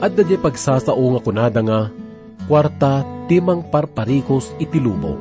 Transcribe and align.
At 0.00 0.16
dadya 0.16 0.40
pagsasao 0.40 0.96
nga 0.96 1.20
kunada 1.20 1.60
nga, 1.60 1.92
kwarta 2.48 3.04
timang 3.28 3.68
parparikos 3.68 4.56
itilubong. 4.56 5.20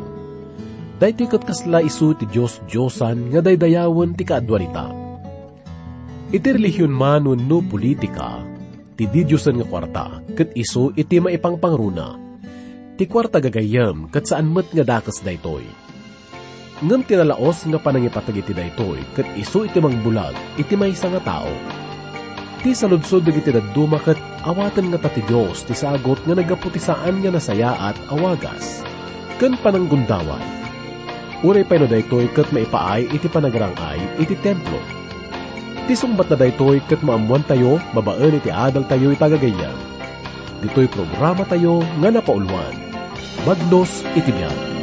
Dahito 0.96 1.28
kat 1.28 1.44
kasla 1.44 1.84
isu 1.84 2.16
ti 2.16 2.24
Diyos 2.28 2.64
Diyosan 2.64 3.28
nga 3.32 3.44
daydayawon 3.44 4.16
ti 4.16 4.24
kaadwanita. 4.24 4.88
Iti 6.32 6.48
relihiyon 6.48 6.96
man 6.96 7.28
no 7.28 7.60
politika, 7.60 8.40
ti 8.96 9.04
didyosan 9.04 9.60
nga 9.60 9.68
kwarta, 9.68 10.06
kat 10.36 10.56
isu 10.56 10.96
iti 10.96 11.20
maipangpangruna. 11.20 12.16
Ti 12.96 13.04
kwarta 13.04 13.44
gagayam, 13.44 14.08
kat 14.08 14.32
saan 14.32 14.48
met 14.48 14.72
nga 14.72 14.84
dakas 14.84 15.20
daytoy. 15.20 15.64
Ngam 16.80 17.04
tinalaos 17.04 17.68
nga 17.68 17.80
panangipatag 17.84 18.44
iti 18.44 18.56
daytoy, 18.56 19.04
kat 19.12 19.28
isu 19.36 19.68
iti 19.68 19.84
mangbulag, 19.84 20.36
iti 20.56 20.80
may 20.80 20.96
nga 20.96 21.20
tao. 21.20 21.52
Ti 22.60 22.76
saludsod 22.76 23.24
iti 23.24 23.56
daduma 23.56 24.04
kat 24.04 24.20
awatan 24.44 24.92
nga 24.92 25.00
tati 25.08 25.24
Diyos 25.24 25.64
ti 25.64 25.72
sagot 25.72 26.20
nga 26.28 26.36
nagaputisaan 26.36 27.24
nga 27.24 27.32
nasaya 27.32 27.72
at 27.72 27.96
awagas. 28.12 28.84
Kan 29.40 29.56
pananggundawan. 29.64 30.44
Uray 31.40 31.64
pa 31.64 31.80
no 31.80 31.88
daytoy 31.88 32.28
kat 32.36 32.52
maipaay 32.52 33.08
iti 33.16 33.32
panagrangay 33.32 34.20
iti 34.20 34.36
templo. 34.44 34.76
Ti 35.88 35.96
sumbat 35.96 36.28
na 36.28 36.36
daytoy 36.36 36.84
kat 36.84 37.00
maamuan 37.00 37.48
tayo, 37.48 37.80
babaan 37.96 38.36
iti 38.36 38.52
adal 38.52 38.84
tayo 38.92 39.16
itagagayan. 39.16 39.80
Dito'y 40.60 40.92
programa 40.92 41.48
tayo 41.48 41.80
nga 42.04 42.12
napaulwan. 42.12 42.76
Bagnos 43.48 44.04
iti 44.20 44.36
biyan. 44.36 44.79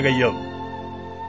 Gagayam. 0.00 0.32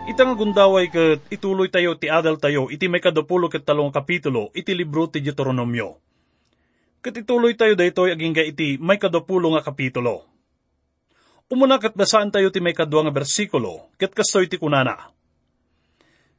Itang 0.07 0.39
gundaway 0.39 0.87
kat 0.87 1.27
ituloy 1.27 1.67
tayo 1.67 1.99
ti 1.99 2.07
adal 2.07 2.39
tayo 2.39 2.71
iti 2.71 2.87
may 2.87 3.03
kadapulo 3.03 3.51
kat 3.51 3.67
talong 3.67 3.91
kapitulo 3.91 4.47
iti 4.55 4.71
libro 4.71 5.11
ti 5.11 5.19
Deuteronomio. 5.19 5.99
Kat 7.03 7.19
ituloy 7.19 7.53
tayo 7.59 7.75
daytoy 7.75 8.15
aging 8.15 8.31
ga 8.31 8.47
iti 8.47 8.79
may 8.79 8.95
kadapulo 8.95 9.51
nga 9.53 9.61
kapitulo. 9.61 10.23
Umuna 11.51 11.83
kat 11.83 11.99
basaan 11.99 12.31
tayo 12.31 12.47
ti 12.47 12.63
may 12.63 12.71
kadwa 12.71 13.03
nga 13.03 13.13
bersikulo 13.13 13.91
kat 13.99 14.15
kastoy 14.15 14.47
ti 14.47 14.55
kunana. 14.55 15.11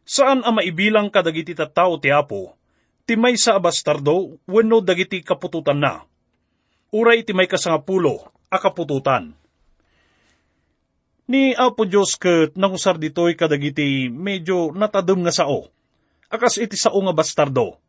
Saan 0.08 0.40
ang 0.42 0.56
maibilang 0.56 1.12
ka 1.12 1.20
dagiti 1.20 1.52
tattao 1.52 2.00
ti 2.00 2.10
apo, 2.10 2.58
ti 3.04 3.14
may 3.14 3.36
sa 3.38 3.60
abastardo, 3.60 4.40
wenno 4.50 4.82
dagiti 4.82 5.22
kapututan 5.22 5.78
na. 5.78 6.02
Uray 6.90 7.22
ti 7.22 7.36
may 7.36 7.46
kasangapulo, 7.46 8.26
a 8.50 8.58
kapututan 8.58 9.38
Ni 11.32 11.56
Apo 11.56 11.88
Diyos 11.88 12.20
ket 12.20 12.60
nangusar 12.60 13.00
ditoy 13.00 13.32
kadagiti 13.32 14.12
medyo 14.12 14.68
natadem 14.76 15.24
nga 15.24 15.32
sao. 15.32 15.72
Akas 16.28 16.60
iti 16.60 16.76
sao 16.76 17.00
nga 17.00 17.16
bastardo. 17.16 17.80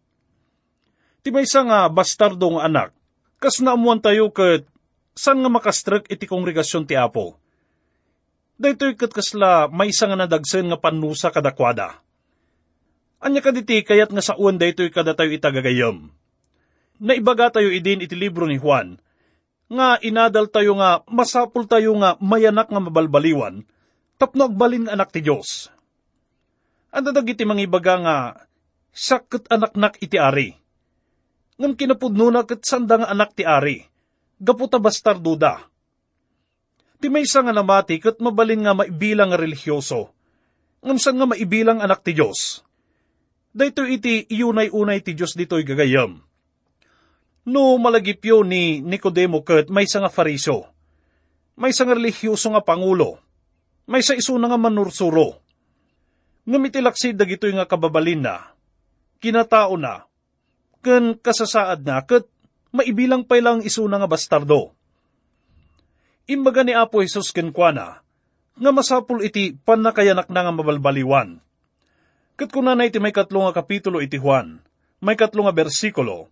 Ti 1.20 1.28
maysa 1.28 1.68
nga 1.68 1.92
bastardo 1.92 2.56
nga 2.56 2.72
anak, 2.72 2.96
kas 3.44 3.60
naamuan 3.60 4.00
tayo 4.00 4.32
ket 4.32 4.64
san 5.12 5.44
nga 5.44 5.52
makastrek 5.52 6.08
iti 6.08 6.24
kongregasyon 6.24 6.88
ti 6.88 6.96
Apo. 6.96 7.36
Daytoy 8.56 8.96
kat 8.96 9.12
kasla 9.12 9.68
may 9.68 9.92
isa 9.92 10.08
nga 10.08 10.16
nadagsen 10.16 10.72
nga 10.72 10.80
panusa 10.80 11.28
kadakwada. 11.28 12.00
Anya 13.20 13.44
kaditi 13.44 13.84
kayat 13.84 14.16
nga 14.16 14.24
sa 14.24 14.40
uwan 14.40 14.56
daytoy 14.56 14.88
kada 14.88 15.20
tayo 15.20 15.36
itagagayam. 15.36 16.16
Naibaga 17.04 17.60
tayo 17.60 17.68
idin 17.76 18.08
iti 18.08 18.16
libro 18.16 18.48
ni 18.48 18.56
Juan, 18.56 19.03
nga 19.74 19.98
inadal 20.00 20.48
tayo 20.48 20.78
nga 20.78 21.02
masapul 21.10 21.66
tayo 21.66 21.98
nga 21.98 22.16
mayanak 22.22 22.70
nga 22.70 22.82
mabalbaliwan, 22.82 23.66
tapno 24.22 24.46
agbalin 24.46 24.86
anak 24.88 25.10
ti 25.10 25.26
Diyos. 25.26 25.74
Ang 26.94 27.10
dadag 27.10 27.26
iti 27.26 27.42
mga 27.42 27.66
ibaga 27.66 27.96
nga, 27.98 28.18
sakit 28.94 29.50
anak-nak 29.50 29.98
iti 29.98 30.22
ari. 30.22 30.54
Ngam 31.58 31.74
kinapudno 31.74 32.30
na 32.30 32.46
kat 32.46 32.62
sanda 32.62 33.02
nga 33.02 33.10
anak 33.10 33.34
ti 33.34 33.42
ari, 33.42 33.82
gaputa 34.38 34.78
bastarduda. 34.78 35.66
Ti 37.02 37.10
may 37.10 37.26
nga 37.26 37.54
namati 37.54 37.98
kat 37.98 38.22
mabalin 38.22 38.64
nga 38.64 38.78
maibilang 38.78 39.34
nga 39.34 39.42
religyoso, 39.42 40.14
ngam 40.86 41.02
san 41.02 41.18
nga 41.18 41.26
maibilang 41.28 41.82
anak 41.82 42.06
ti 42.06 42.14
Diyos. 42.14 42.62
Dayto 43.54 43.86
iti 43.86 44.30
iunay-unay 44.30 45.02
ti 45.02 45.18
Diyos 45.18 45.38
dito'y 45.38 45.66
gagayam 45.66 46.22
No 47.44 47.76
malagipyo 47.76 48.48
ni 48.48 48.80
Nicodemo 48.80 49.44
ket 49.44 49.68
may 49.68 49.84
nga 49.84 50.08
fariso. 50.08 50.64
May 51.60 51.76
nga 51.76 51.96
religyoso 51.96 52.48
nga 52.56 52.64
pangulo. 52.64 53.20
May 53.84 54.00
sa 54.00 54.16
iso 54.16 54.40
nga 54.40 54.56
manursuro. 54.56 55.44
Ngamitilaksid 56.48 57.20
dagito 57.20 57.48
nga 57.52 57.68
kababalin 57.68 58.24
na. 58.24 58.56
Kinatao 59.20 59.76
na. 59.76 60.08
Ken 60.80 61.20
kasasaad 61.20 61.84
na 61.84 62.04
ket 62.04 62.28
maibilang 62.74 63.28
pa 63.28 63.38
lang 63.44 63.62
iso 63.62 63.86
nga 63.86 64.08
bastardo. 64.08 64.74
Imbaga 66.26 66.64
ni 66.64 66.72
Apo 66.72 67.04
Jesus 67.04 67.36
ken 67.36 67.52
kuana, 67.52 68.00
nga 68.56 68.72
masapul 68.72 69.20
iti 69.20 69.52
panakayanak 69.52 70.32
na 70.32 70.48
nga 70.48 70.54
mabalbaliwan. 70.56 71.44
Ket 72.40 72.50
kunana 72.50 72.88
iti 72.88 72.98
may 72.98 73.12
katlo 73.12 73.44
nga 73.46 73.60
kapitulo 73.60 74.00
iti 74.00 74.16
Juan, 74.16 74.64
may 75.04 75.20
katlo 75.20 75.44
nga 75.44 75.54
bersikulo, 75.54 76.32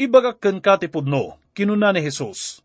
Ibagak 0.00 0.40
ken 0.40 0.64
katipudno, 0.64 1.36
kinuna 1.52 1.92
ni 1.92 2.00
Jesus. 2.00 2.64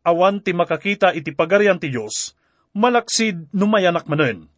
Awan 0.00 0.40
ti 0.40 0.56
makakita 0.56 1.12
iti 1.12 1.28
pagarian 1.36 1.76
ti 1.76 1.92
Diyos, 1.92 2.32
malaksid 2.72 3.52
numayanak 3.52 4.08
manen. 4.08 4.48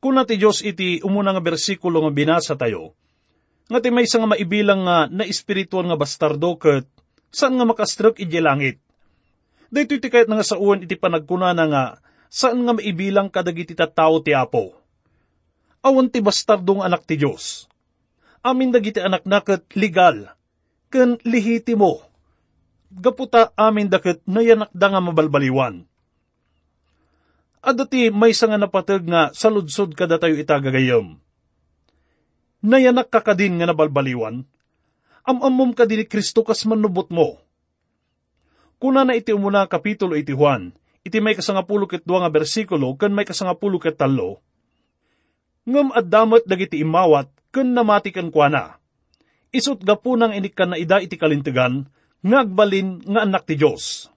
Kuna 0.00 0.24
ti 0.24 0.40
Diyos 0.40 0.64
iti 0.64 1.04
umuna 1.04 1.36
nga 1.36 1.44
bersikulo 1.44 2.00
nga 2.00 2.12
binasa 2.12 2.56
tayo, 2.56 2.96
nga 3.68 3.84
ti 3.84 3.92
may 3.92 4.08
nga 4.08 4.28
maibilang 4.32 4.88
nga 4.88 4.98
na 5.12 5.28
espiritual 5.28 5.84
nga 5.92 6.00
bastardo 6.00 6.56
ket 6.56 6.88
saan 7.28 7.60
nga 7.60 7.68
makastrek 7.68 8.16
iti 8.24 8.40
langit. 8.40 8.80
Dito 9.68 9.96
iti 9.96 10.08
kayat 10.08 10.32
nga 10.32 10.40
sa 10.40 10.56
uwan 10.56 10.88
iti 10.88 10.96
panagkunana 10.96 11.64
nga 11.68 11.84
saan 12.32 12.64
nga 12.64 12.80
maibilang 12.80 13.28
kadagiti 13.28 13.76
tattao 13.76 14.24
ti 14.24 14.32
Apo. 14.32 14.72
Awan 15.84 16.08
ti 16.08 16.24
bastardong 16.24 16.80
anak 16.80 17.04
ti 17.04 17.20
Diyos. 17.20 17.68
Amin 18.40 18.72
dagiti 18.72 19.00
anak 19.00 19.24
naket 19.24 19.68
legal, 19.76 20.32
ken 20.92 21.20
lihitimo. 21.22 22.04
Gaputa 22.94 23.50
amin 23.58 23.90
dakit 23.90 24.22
nayanakda 24.22 24.86
nga 24.86 25.00
mabalbaliwan. 25.02 25.82
Adati 27.64 28.12
may 28.12 28.30
nga 28.36 28.60
napatag 28.60 29.02
nga 29.08 29.32
saludsod 29.32 29.96
kada 29.96 30.20
tayo 30.20 30.36
itagagayam. 30.36 31.16
Nayanak 32.60 33.08
ka 33.10 33.24
kadin 33.24 33.56
nga 33.58 33.66
nabalbaliwan, 33.68 34.44
amamom 35.24 35.72
ka 35.72 35.88
din 35.88 36.04
ni 36.04 36.06
Kristo 36.06 36.44
kas 36.44 36.68
manubot 36.68 37.08
mo. 37.08 37.40
Kuna 38.76 39.04
na 39.04 39.16
iti 39.16 39.32
umuna 39.32 39.64
kapitulo 39.64 40.12
iti 40.12 40.36
Juan, 40.36 40.76
iti 41.04 41.18
may 41.24 41.32
kasangapulo 41.32 41.88
ket 41.88 42.04
nga 42.04 42.28
bersikulo, 42.28 42.96
kan 43.00 43.12
may 43.12 43.24
kasangapulo 43.24 43.80
ket 43.80 43.96
talo, 43.96 44.44
ngam 45.64 45.92
addamat 45.96 46.44
dagiti 46.44 46.84
imawat, 46.84 47.32
kan 47.48 47.68
namati 47.72 48.12
kan 48.12 48.28
kuana 48.28 48.76
isut 49.54 49.78
gapo 49.86 50.18
nang 50.18 50.34
inikan 50.34 50.74
na 50.74 50.76
ida 50.76 50.98
iti 50.98 51.14
kalintigan, 51.14 51.86
ngagbalin 52.26 53.06
nga 53.06 53.22
anak 53.22 53.46
ti 53.46 53.54
Diyos. 53.54 54.10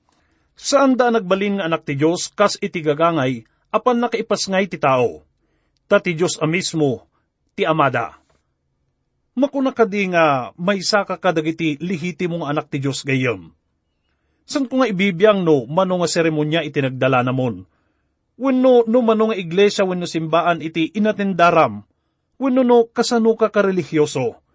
Saan 0.57 0.98
da 0.98 1.13
nagbalin 1.13 1.62
nga 1.62 1.69
anak 1.69 1.86
ti 1.86 1.94
Diyos, 1.94 2.34
kas 2.34 2.57
iti 2.57 2.81
gagangay, 2.81 3.45
apan 3.69 4.01
nakaipasngay 4.01 4.66
ti 4.66 4.81
tao. 4.81 5.22
Ta 5.86 6.01
ti 6.01 6.18
Diyos 6.18 6.42
a 6.42 6.50
mismo, 6.50 7.06
ti 7.54 7.62
amada. 7.69 8.18
Makuna 9.38 9.69
ka 9.69 9.86
di 9.86 10.10
nga 10.10 10.50
may 10.57 10.81
saka 10.81 11.22
kadagiti 11.22 11.78
lihiti 11.78 12.25
mong 12.25 12.50
anak 12.50 12.74
ti 12.74 12.81
Diyos 12.81 13.06
gayam. 13.06 13.54
San 14.50 14.66
ko 14.66 14.81
nga 14.81 14.89
ibibiyang 14.89 15.45
no, 15.45 15.69
mano 15.69 16.01
nga 16.01 16.10
seremonya 16.10 16.66
iti 16.66 16.81
nagdala 16.81 17.22
namon. 17.22 17.69
Wenno 18.42 18.81
no 18.89 19.00
mano 19.06 19.30
nga 19.30 19.38
iglesia 19.38 19.86
wenno 19.86 20.10
simbaan 20.10 20.66
iti 20.66 20.89
inatendaram. 20.98 21.86
Wenno 22.42 22.66
no 22.66 22.89
kasano 22.89 23.38
ka 23.38 23.54
karelihiyoso 23.54 24.46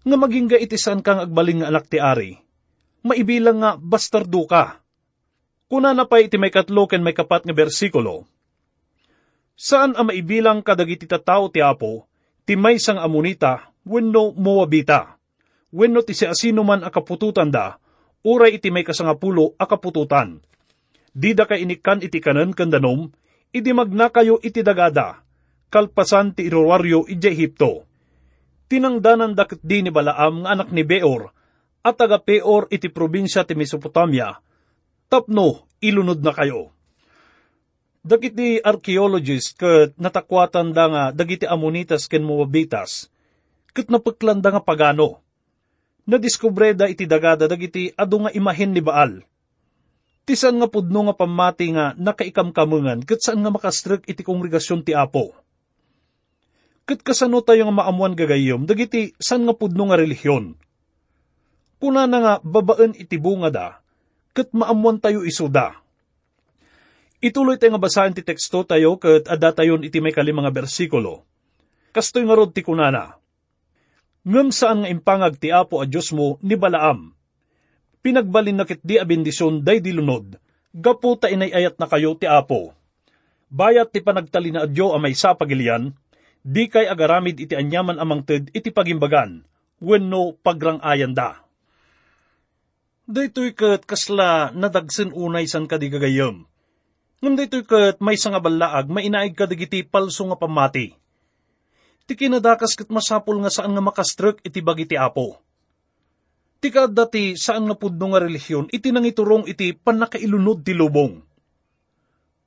nga 0.00 0.16
maging 0.16 0.48
ga 0.48 0.56
itisan 0.56 1.04
kang 1.04 1.20
agbaling 1.20 1.60
nga 1.60 1.68
anak 1.68 1.86
ti 1.92 2.00
ari. 2.00 2.40
Maibilang 3.04 3.60
nga 3.60 3.70
bastardo 3.76 4.44
ka. 4.48 4.80
Kuna 5.68 5.92
na 5.92 6.08
pa 6.08 6.20
iti 6.20 6.40
may 6.40 6.52
katlo 6.52 6.88
ken 6.88 7.04
may 7.04 7.12
kapat 7.12 7.44
nga 7.44 7.54
bersikulo. 7.54 8.24
Saan 9.60 9.92
ang 9.92 10.08
maibilang 10.08 10.64
kadagiti 10.64 11.04
tao 11.04 11.52
ti 11.52 11.60
apo, 11.60 12.08
ti 12.48 12.56
may 12.56 12.80
sang 12.80 12.96
amunita, 12.96 13.76
wenno 13.84 14.32
muwabita. 14.32 15.20
Wenno 15.70 16.00
ti 16.00 16.16
si 16.16 16.24
asino 16.24 16.64
man 16.64 16.82
akapututan 16.82 17.52
da, 17.52 17.76
uray 18.24 18.56
iti 18.56 18.72
may 18.72 18.82
kasangapulo 18.82 19.54
akapututan. 19.60 20.40
Dida 21.12 21.44
ka 21.44 21.60
inikan 21.60 22.00
iti 22.00 22.18
kanan 22.24 22.56
kandanom, 22.56 23.12
idi 23.52 23.70
magna 23.76 24.08
kayo 24.08 24.40
iti 24.40 24.64
dagada, 24.64 25.22
kalpasan 25.68 26.32
ti 26.34 26.48
irorwaryo 26.48 27.06
iti 27.06 27.28
Ehipto 27.28 27.89
tinangdanan 28.70 29.34
dakit 29.34 29.58
di 29.66 29.82
ni 29.82 29.90
Balaam 29.90 30.46
nga 30.46 30.54
anak 30.54 30.70
ni 30.70 30.86
Beor, 30.86 31.34
at 31.82 31.98
taga 31.98 32.22
Peor 32.22 32.70
iti 32.70 32.86
probinsya 32.86 33.42
ti 33.42 33.58
Mesopotamia, 33.58 34.38
tapno 35.10 35.66
ilunod 35.82 36.22
na 36.22 36.30
kayo. 36.30 36.70
Dagiti 38.00 38.62
archaeologist 38.62 39.60
ket 39.60 39.92
natakwatan 40.00 40.72
da 40.72 40.84
nga 40.88 41.02
dagiti 41.12 41.44
Amonitas 41.44 42.08
ken 42.08 42.24
Moabitas, 42.24 43.10
ket 43.74 43.90
napaklanda 43.92 44.54
nga 44.54 44.62
pagano. 44.62 45.20
Nadiskubre 46.08 46.72
da 46.72 46.88
iti 46.88 47.04
dagada 47.04 47.44
dagiti 47.44 47.92
adu 47.92 48.24
nga 48.24 48.32
imahen 48.32 48.72
ni 48.72 48.80
Baal. 48.80 49.20
Tisan 50.24 50.56
nga 50.62 50.70
pudno 50.70 51.10
nga 51.10 51.14
pamati 51.18 51.74
nga 51.74 51.92
nakaikamkamungan 51.98 53.04
ket 53.04 53.20
saan 53.20 53.44
nga 53.44 53.52
makastrek 53.52 54.06
iti 54.08 54.24
kongregasyon 54.24 54.80
ti 54.80 54.96
Apo 54.96 55.36
Kat 56.90 57.06
kasano 57.06 57.38
tayo 57.38 57.70
nga 57.70 57.86
maamuan 57.86 58.18
gagayom, 58.18 58.66
dagiti 58.66 59.14
san 59.22 59.46
nga 59.46 59.54
pudno 59.54 59.86
nga 59.86 59.94
relihiyon. 59.94 60.58
Kuna 61.78 62.10
na 62.10 62.18
nga 62.18 62.34
babaan 62.42 62.98
iti 62.98 63.14
bunga 63.14 63.46
da, 63.46 63.78
kat 64.34 64.50
maamuan 64.50 64.98
tayo 64.98 65.22
isuda. 65.22 65.78
Ituloy 67.22 67.62
tayo 67.62 67.78
nga 67.78 67.84
basahin 67.86 68.10
ti 68.10 68.26
teksto 68.26 68.66
tayo 68.66 68.98
kat 68.98 69.30
ada 69.30 69.54
tayon 69.54 69.86
iti 69.86 70.02
may 70.02 70.10
kalimang 70.10 70.50
bersikulo. 70.50 71.22
Kastoy 71.94 72.26
nga 72.26 72.34
rod 72.34 72.50
ti 72.58 72.66
kunana. 72.66 73.22
Ngam 74.26 74.50
saan 74.50 74.82
nga 74.82 74.90
impangag 74.90 75.38
ti 75.38 75.54
Apo 75.54 75.78
a 75.78 75.86
Diyos 75.86 76.10
mo 76.10 76.42
ni 76.42 76.58
Balaam. 76.58 77.14
Pinagbalin 78.02 78.58
na 78.58 78.66
kit 78.66 78.82
di 78.82 78.98
abindisyon 78.98 79.62
day 79.62 79.78
dilunod, 79.78 80.42
gapu 80.74 81.14
ta 81.14 81.30
inayayat 81.30 81.78
na 81.78 81.86
kayo 81.86 82.18
ti 82.18 82.26
Apo. 82.26 82.74
Bayat 83.46 83.94
ti 83.94 84.02
panagtali 84.02 84.50
na 84.50 84.66
adyo 84.66 84.90
amay 84.90 85.14
sa 85.14 85.38
pagilian, 85.38 85.94
di 86.40 86.72
kay 86.72 86.88
agaramid 86.88 87.36
iti 87.36 87.52
anyaman 87.52 88.00
amang 88.00 88.24
ted 88.24 88.48
iti 88.56 88.72
pagimbagan, 88.72 89.44
wenno 89.80 90.36
pagrangayan 90.40 91.12
da. 91.12 91.44
Daytoy 93.10 93.58
kat 93.58 93.84
kasla 93.84 94.54
nadagsen 94.54 95.10
unay 95.10 95.44
san 95.50 95.66
kadigagayam. 95.66 96.46
Ngam 97.20 97.34
daytoy 97.36 97.66
kat 97.66 97.98
may 97.98 98.16
nga 98.16 98.40
balaag 98.40 98.86
mainaig 98.88 99.34
kadigiti 99.34 99.82
palso 99.82 100.24
nga 100.30 100.38
pamati. 100.38 100.94
Ti 102.06 102.12
kinadakas 102.14 102.78
kat 102.78 102.88
masapul 102.88 103.42
nga 103.42 103.50
saan 103.50 103.74
nga 103.74 103.82
makastrek 103.82 104.40
iti 104.46 104.62
bagiti 104.62 104.94
apo. 104.94 105.42
Ti 106.60 106.68
dati 106.92 107.34
saan 107.34 107.66
nga 107.66 107.76
pudno 107.76 108.14
nga 108.14 108.22
relihiyon 108.22 108.70
iti 108.70 108.94
nangiturong 108.94 109.48
iti 109.50 109.74
panakailunod 109.74 110.60
ti 110.62 110.72
lubong. 110.76 111.18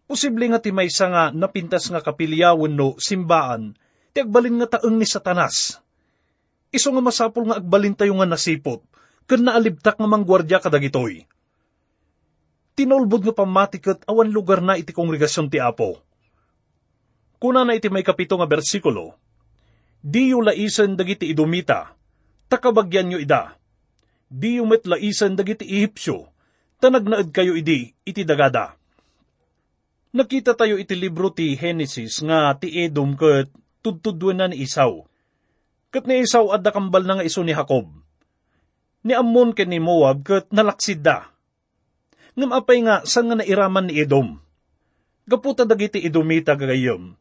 Posible 0.07 0.45
nga 0.47 0.63
ti 0.63 0.71
may 0.71 0.87
nga 0.87 1.33
napintas 1.33 1.91
nga 1.91 1.99
kapilyawan 1.99 2.71
no 2.71 2.95
simbaan 3.01 3.75
ti 4.13 4.21
agbalin 4.21 4.61
nga 4.61 4.77
taeng 4.77 4.95
ni 4.95 5.09
satanas. 5.09 5.81
Iso 6.69 6.93
nga 6.93 7.01
masapol 7.01 7.49
nga 7.49 7.57
agbalin 7.57 7.97
tayo 7.97 8.13
nga 8.21 8.29
nasipot, 8.29 8.85
kan 9.25 9.41
naalibtak 9.41 9.97
nga 9.97 10.09
manggwardya 10.09 10.61
kadagitoy. 10.61 11.25
Tinulbod 12.77 13.25
nga 13.25 13.33
pamatikat 13.33 14.05
awan 14.05 14.29
lugar 14.29 14.61
na 14.61 14.77
iti 14.77 14.93
kongregasyon 14.93 15.49
ti 15.49 15.61
Apo. 15.61 16.01
Kuna 17.37 17.65
na 17.65 17.77
iti 17.77 17.89
may 17.89 18.05
kapito 18.05 18.37
nga 18.37 18.49
bersikulo, 18.49 19.17
Di 20.03 20.35
yu 20.35 20.43
laisen 20.43 20.99
dagiti 20.99 21.31
idumita, 21.31 21.95
takabagyan 22.51 23.15
yu 23.15 23.19
ida. 23.23 23.55
Di 24.27 24.59
met 24.59 24.83
laisen 24.83 25.39
dagiti 25.39 25.63
ihipsyo, 25.63 26.27
tanagnaad 26.83 27.31
kayo 27.31 27.55
idi, 27.55 27.95
iti 28.03 28.27
dagada. 28.27 28.75
Nakita 30.11 30.59
tayo 30.59 30.75
iti 30.75 30.93
libro 30.99 31.31
ti 31.31 31.55
Genesis 31.55 32.19
nga 32.19 32.51
ti 32.59 32.83
Edom 32.83 33.15
ket 33.15 33.47
tudtudwan 33.83 34.39
na 34.39 34.47
ni 34.47 34.63
Isaw. 34.63 35.03
Kat 35.91 36.07
ni 36.07 36.23
Isaw 36.23 36.55
adda 36.55 36.71
kambal 36.71 37.03
na 37.03 37.19
nga 37.19 37.27
iso 37.27 37.43
ni 37.43 37.51
Jacob. 37.51 37.91
Ni 39.03 39.11
Ammon 39.11 39.51
ken 39.51 39.67
ni 39.67 39.83
Moab 39.83 40.23
ket 40.23 40.47
nalaksid 40.55 41.03
da. 41.03 41.27
Ngam 42.39 42.55
apay 42.55 42.79
nga 42.87 43.03
san 43.03 43.27
nga 43.27 43.35
nairaman 43.35 43.91
ni 43.91 43.99
Edom. 43.99 44.39
Gaputa 45.27 45.67
dagiti 45.67 45.99
Edomita 46.01 46.55
gagayom, 46.55 47.13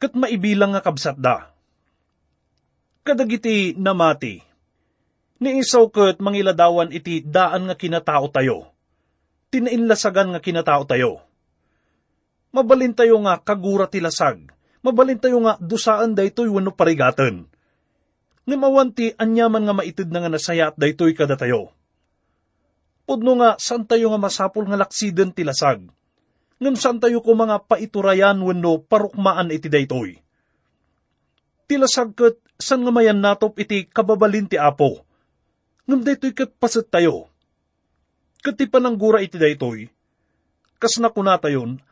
ket 0.00 0.16
maibilang 0.16 0.74
nga 0.74 0.82
kabsat 0.82 1.20
da. 1.20 1.52
Kadagiti 3.04 3.76
namati. 3.76 4.40
Ni 5.44 5.60
Isaw 5.60 5.92
ket 5.92 6.18
mangiladawan 6.18 6.90
iti 6.90 7.20
daan 7.20 7.68
nga 7.68 7.76
kinatao 7.76 8.32
tayo 8.32 8.76
tinainlasagan 9.56 10.36
nga 10.36 10.40
kinatao 10.42 10.84
tayo. 10.84 11.24
Mabalin 12.52 12.92
tayo 12.96 13.20
nga 13.24 13.40
kagura 13.40 13.88
ti 13.88 14.04
lasag, 14.04 14.52
mabalin 14.86 15.18
tayo 15.18 15.42
nga 15.42 15.58
dusaan 15.58 16.14
daytoy 16.14 16.46
wano 16.46 16.70
parigatan. 16.70 17.50
Nga 18.46 18.56
mawanti 18.56 19.10
anyaman 19.18 19.66
nga 19.66 19.74
maitid 19.74 20.06
na 20.14 20.22
nga 20.22 20.30
nasaya 20.30 20.70
at 20.70 20.78
daytoy 20.78 21.18
kada 21.18 21.34
tayo. 21.34 21.74
Pudno 23.02 23.34
nga 23.42 23.58
saan 23.58 23.82
tayo 23.90 24.14
nga 24.14 24.22
masapol 24.22 24.70
nga 24.70 24.78
laksiden 24.78 25.34
ti 25.34 25.42
lasag. 25.42 25.82
Ngam 26.62 26.76
saan 26.78 27.02
tayo 27.02 27.18
ko 27.26 27.34
mga 27.34 27.66
paiturayan 27.66 28.38
wano 28.38 28.78
parukmaan 28.86 29.50
iti 29.50 29.66
daytoy. 29.66 30.22
Ti 31.66 31.74
lasag 31.74 32.14
ket 32.14 32.38
san 32.56 32.86
nga 32.86 32.94
mayan 32.94 33.18
natop 33.18 33.58
iti 33.58 33.90
kababalin 33.90 34.46
ti 34.46 34.54
apo. 34.54 35.02
Ngam 35.90 36.06
daytoy 36.06 36.30
ket 36.30 36.54
paset 36.54 36.86
tayo 36.86 37.34
Kati 38.46 38.70
pananggura 38.70 39.18
iti 39.26 39.42
daytoy, 39.42 39.90
kas 40.78 41.02
na 41.02 41.10
kunatayon, 41.10 41.82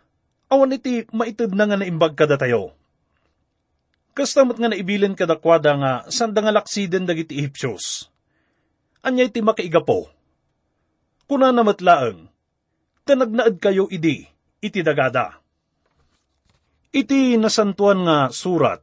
awan 0.46 0.76
iti 0.78 1.02
maitid 1.10 1.50
na 1.50 1.66
nga 1.66 1.74
naimbag 1.74 2.14
kada 2.14 2.38
tayo. 2.38 2.78
Kas 4.14 4.30
tamat 4.30 4.62
nga 4.62 4.70
naibilin 4.70 5.18
kadakwada 5.18 5.74
nga 5.74 5.92
sanda 6.06 6.38
nga 6.38 6.54
laksiden 6.54 7.02
dagiti 7.02 7.42
Ehipsyos. 7.42 8.06
Anya 9.02 9.26
iti 9.26 9.42
makaiga 9.42 9.82
po. 9.82 10.06
Kuna 11.26 11.50
namatlaang, 11.50 12.30
tanagnaad 13.02 13.58
kayo 13.58 13.90
idi, 13.90 14.22
iti 14.62 14.80
dagada. 14.86 15.42
Iti 16.94 17.34
nasantuan 17.34 18.06
nga 18.06 18.18
surat, 18.30 18.78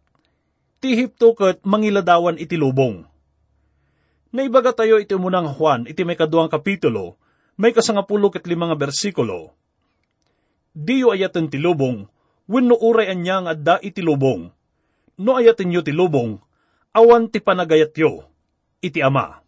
ti 0.83 0.99
Hipto 0.99 1.31
kat 1.31 1.63
mangiladawan 1.63 2.35
iti 2.35 2.59
lubong. 2.59 3.07
Naibaga 4.35 4.75
tayo 4.75 4.99
iti 4.99 5.15
munang 5.15 5.47
Juan, 5.55 5.87
iti 5.87 6.03
may 6.03 6.19
kaduang 6.19 6.51
kapitulo, 6.51 7.15
may 7.55 7.71
kasangapulo 7.71 8.35
ket 8.35 8.43
limang 8.51 8.75
bersikulo. 8.75 9.55
Diyo 10.75 11.15
ayaten 11.15 11.47
ti 11.47 11.55
lubong, 11.55 12.03
wenno 12.51 12.75
uray 12.75 13.07
anyang 13.07 13.47
adda 13.47 13.79
iti 13.79 14.03
lubong. 14.03 14.51
No 15.21 15.37
ayaten 15.37 15.69
yo 15.69 15.85
ti 15.85 15.93
lubong, 15.93 16.41
awan 16.97 17.29
ti 17.29 17.37
panagayat 17.37 17.93
yo, 17.93 18.25
iti 18.81 19.05
ama. 19.05 19.45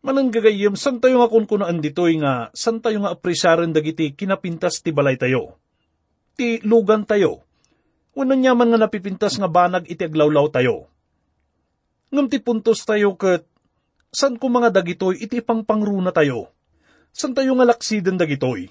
Mananggagayim, 0.00 0.80
san 0.80 0.96
tayo 0.96 1.20
nga 1.20 1.28
kunkunaan 1.28 1.84
ditoy 1.84 2.16
nga, 2.20 2.48
san 2.56 2.80
tayo 2.80 3.04
nga 3.04 3.12
apresaren 3.12 3.76
dagiti 3.76 4.16
kinapintas 4.16 4.80
ti 4.80 4.96
balay 4.96 5.20
tayo. 5.20 5.60
Ti 6.40 6.64
lugan 6.64 7.04
tayo. 7.04 7.44
Wano 8.16 8.32
nyaman 8.32 8.72
nga 8.72 8.80
napipintas 8.84 9.36
nga 9.36 9.48
banag 9.48 9.84
iti 9.88 10.04
aglawlaw 10.04 10.48
tayo. 10.48 10.88
Ngam 12.12 12.28
ti 12.32 12.40
puntos 12.40 12.80
tayo 12.84 13.16
ket 13.20 13.44
san 14.14 14.38
ko 14.38 14.46
mga 14.46 14.70
dagitoy 14.70 15.20
iti 15.20 15.42
pangpangruna 15.44 16.14
tayo. 16.14 16.48
San 17.12 17.36
tayo 17.36 17.58
nga 17.58 17.66
laksiden 17.68 18.16
dagitoy. 18.16 18.70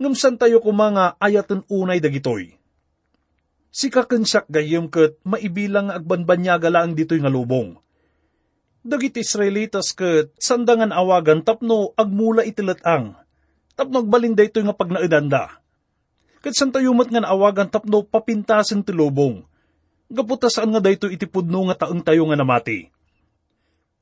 Ngam 0.00 0.14
san 0.14 0.38
tayo 0.40 0.64
ko 0.64 0.70
mga 0.72 1.20
ayaten 1.20 1.66
unay 1.68 1.98
dagitoy. 1.98 2.61
Si 3.72 3.88
kakensak 3.88 4.52
gayem 4.52 4.92
ket 4.92 5.16
maibilang 5.24 5.88
nga 5.88 5.96
agbanbanyaga 5.96 6.68
lang 6.68 6.92
ditoy 6.92 7.24
nga 7.24 7.32
lubong. 7.32 7.80
Dagiti 8.84 9.24
Israelitas 9.24 9.96
ket 9.96 10.36
sandangan 10.36 10.92
awagan 10.92 11.40
tapno 11.40 11.96
agmula 11.96 12.44
itilatang. 12.44 13.16
Tapno 13.72 14.04
agbalin 14.04 14.36
daytoy 14.36 14.68
nga 14.68 14.76
pagnaedanda. 14.76 15.56
Ket 16.44 16.52
san 16.52 16.68
tayo 16.68 16.92
mat 16.92 17.08
nga 17.08 17.24
awagan 17.24 17.72
tapno 17.72 18.04
papintasen 18.04 18.84
ti 18.84 18.92
lubong. 18.92 19.40
Gaputa 20.12 20.52
saan 20.52 20.76
nga 20.76 20.84
daytoy 20.84 21.16
itipudno 21.16 21.72
nga 21.72 21.88
taeng 21.88 22.04
tayo 22.04 22.28
nga 22.28 22.36
namati 22.36 22.92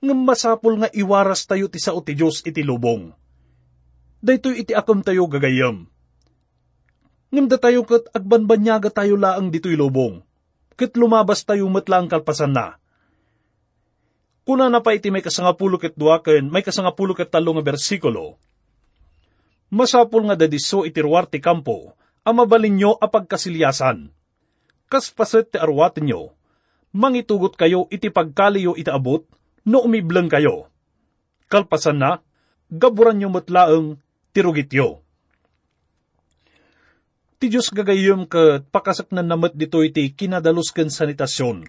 ngem 0.00 0.20
masapol 0.24 0.80
nga 0.80 0.88
iwaras 0.96 1.44
tayo 1.44 1.68
ti 1.68 1.76
sao 1.76 2.00
ti 2.00 2.16
Diyos 2.16 2.40
iti 2.48 2.64
lubong. 2.64 3.12
Daytoy 4.24 4.64
iti 4.64 4.72
akom 4.72 5.04
tayo 5.04 5.28
gagayam. 5.28 5.88
Ngem 7.30 7.46
da 7.46 7.62
tayo 7.62 7.86
kat 7.86 8.10
agbanbanyaga 8.10 8.90
tayo 8.90 9.14
laang 9.14 9.54
dito'y 9.54 9.78
lubong. 9.78 10.18
Kat 10.74 10.98
lumabas 10.98 11.46
tayo 11.46 11.70
matlang 11.70 12.10
kalpasan 12.10 12.50
na. 12.50 12.74
Kuna 14.42 14.66
na 14.66 14.82
pa 14.82 14.98
iti 14.98 15.14
may 15.14 15.22
kasangapulo 15.22 15.78
ket 15.78 15.94
duaken, 15.94 16.50
may 16.50 16.66
kasangapulo 16.66 17.14
ket 17.14 17.30
talo 17.30 17.54
nga 17.54 17.62
bersikulo. 17.62 18.34
Masapol 19.70 20.26
nga 20.26 20.34
dadiso 20.34 20.82
iti 20.82 20.98
ruwar 20.98 21.30
ti 21.30 21.38
kampo, 21.38 21.94
amabalin 22.26 22.74
nyo 22.74 22.90
apag 22.98 23.30
kasilyasan. 23.30 24.10
Kas 24.90 25.14
paset 25.14 25.54
ti 25.54 25.62
arwatin 25.62 26.10
nyo, 26.10 26.34
mangitugot 26.90 27.54
kayo 27.54 27.86
iti 27.94 28.10
pagkaliyo 28.10 28.74
iti 28.74 28.90
abot, 28.90 29.22
no 29.70 29.86
umiblang 29.86 30.26
kayo. 30.26 30.66
Kalpasan 31.46 32.02
na, 32.02 32.18
gaburan 32.66 33.22
nyo 33.22 33.30
matlaang 33.30 34.02
tirugityo. 34.34 35.06
Ti 37.40 37.48
Diyos 37.48 37.72
gagayom 37.72 38.28
kat 38.28 38.68
pakasak 38.68 39.16
na 39.16 39.24
namat 39.24 39.56
dito 39.56 39.80
iti 39.80 40.12
kinadalos 40.12 40.76
ken 40.76 40.92
sanitasyon. 40.92 41.64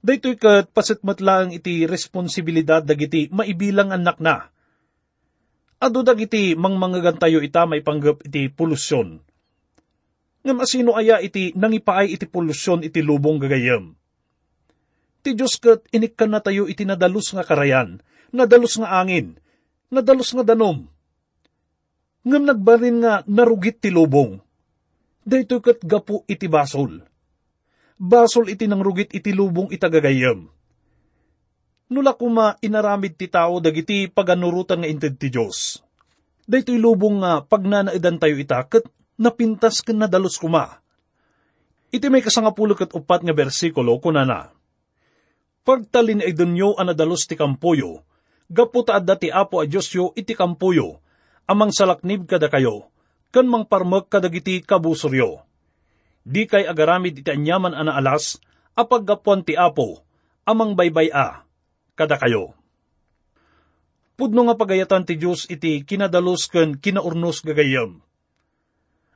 Daytoy 0.00 0.40
kat 0.40 0.72
pasit 0.72 1.04
matlaang 1.04 1.52
iti 1.52 1.84
responsibilidad 1.84 2.80
dagiti 2.80 3.28
maibilang 3.28 3.92
anak 3.92 4.24
na. 4.24 4.48
Ado 5.84 6.00
dagiti 6.00 6.56
mangmangagan 6.56 7.20
tayo 7.20 7.44
ita 7.44 7.68
may 7.68 7.84
panggap 7.84 8.24
iti 8.24 8.48
polusyon. 8.48 9.20
Ngam 10.48 10.58
asino 10.64 10.96
aya 10.96 11.20
iti 11.20 11.52
nangipaay 11.52 12.16
iti 12.16 12.24
polusyon 12.24 12.88
iti 12.88 13.04
lubong 13.04 13.36
gagayam 13.36 13.92
Ti 15.24 15.32
Diyos 15.32 15.56
kat 15.56 15.88
inikkan 15.88 16.36
na 16.36 16.44
tayo 16.44 16.68
iti 16.68 16.84
nadalos 16.84 17.32
nga 17.32 17.48
karayan, 17.48 18.04
nadalos 18.28 18.76
nga 18.76 19.00
angin, 19.00 19.40
nadalos 19.88 20.36
nga 20.36 20.44
danom. 20.44 20.84
Ngam 22.28 22.44
nagbarin 22.44 23.00
nga 23.00 23.24
narugit 23.24 23.80
ti 23.80 23.88
lubong. 23.88 24.43
Dayto 25.24 25.64
kat 25.64 25.80
gapu 25.80 26.20
iti 26.28 26.44
basol. 26.52 27.00
Basol 27.96 28.52
iti 28.52 28.68
nang 28.68 28.84
rugit 28.84 29.08
iti 29.16 29.32
lubong 29.32 29.72
itagagayam. 29.72 30.44
Nula 31.88 32.12
kuma 32.12 32.60
inaramid 32.60 33.16
ti 33.16 33.32
tao 33.32 33.56
dagiti 33.56 34.08
paganurutan 34.12 34.84
nga 34.84 34.88
inted 34.88 35.16
ti 35.16 35.32
Diyos. 35.32 35.80
Daytoy 36.44 36.76
lubong 36.76 37.24
nga 37.24 37.40
pagnanaidan 37.40 38.20
tayo 38.20 38.36
itaket, 38.36 38.84
napintas 39.16 39.80
ken 39.80 40.04
nadalos 40.04 40.36
kuma. 40.36 40.84
Iti 41.88 42.12
may 42.12 42.20
kasangapulo 42.20 42.76
kat 42.76 42.92
upat 42.92 43.24
nga 43.24 43.32
bersikulo 43.32 43.96
kunana 44.02 44.52
Pagtalin 45.64 46.20
ay 46.20 46.36
dunyo 46.36 46.76
anadalos 46.76 47.24
ti 47.24 47.40
kampuyo, 47.40 48.04
gaputa 48.52 49.00
adda 49.00 49.16
ti 49.16 49.32
apo 49.32 49.62
a 49.62 49.64
Diyosyo 49.64 50.12
iti 50.12 50.36
kampuyo, 50.36 51.00
amang 51.48 51.72
salaknib 51.72 52.28
kada 52.28 52.52
kayo, 52.52 52.92
kan 53.34 53.50
mang 53.50 53.66
parmek 53.66 54.06
kadagiti 54.06 54.62
kabusoryo. 54.62 55.42
Di 56.22 56.46
kay 56.46 56.70
agaramid 56.70 57.18
iti 57.18 57.34
anyaman 57.34 57.74
ana 57.74 57.98
alas, 57.98 58.38
apag 58.78 59.02
gapuan 59.02 59.42
ti 59.42 59.58
apo, 59.58 60.06
amang 60.46 60.78
baybay 60.78 61.10
a, 61.10 61.42
kada 61.98 62.14
kayo. 62.14 62.54
Pudno 64.14 64.46
nga 64.46 64.54
pagayatan 64.54 65.02
ti 65.02 65.18
Diyos 65.18 65.50
iti 65.50 65.82
kinadalos 65.82 66.46
ken 66.46 66.78
kinaurnos 66.78 67.42
gagayam. 67.42 67.98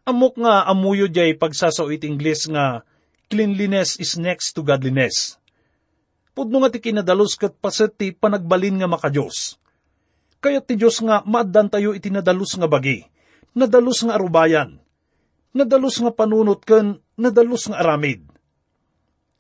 Amok 0.02 0.42
nga 0.42 0.66
amuyo 0.66 1.06
jay 1.06 1.38
pagsasaw 1.38 1.94
iti 1.94 2.10
Ingles 2.10 2.50
nga 2.50 2.82
cleanliness 3.30 3.94
is 4.02 4.18
next 4.18 4.58
to 4.58 4.66
godliness 4.66 5.38
Pudno 6.38 6.62
nga 6.62 6.70
ti 6.70 6.78
kinadalos 6.78 7.34
kat 7.34 7.58
paset 7.58 7.90
ti 7.98 8.14
panagbalin 8.14 8.78
nga 8.78 8.86
makajos. 8.86 9.58
Kayat 10.38 10.70
ti 10.70 10.78
Diyos 10.78 11.02
nga 11.02 11.18
maaddan 11.26 11.66
tayo 11.66 11.98
iti 11.98 12.14
nadalos 12.14 12.54
nga 12.54 12.70
bagi, 12.70 13.02
nadalos 13.56 14.04
nga 14.04 14.16
arubayan, 14.16 14.80
nadalos 15.52 16.00
nga 16.00 16.12
panunot 16.12 16.64
ken 16.64 17.00
nadalos 17.16 17.68
nga 17.68 17.80
aramid. 17.80 18.24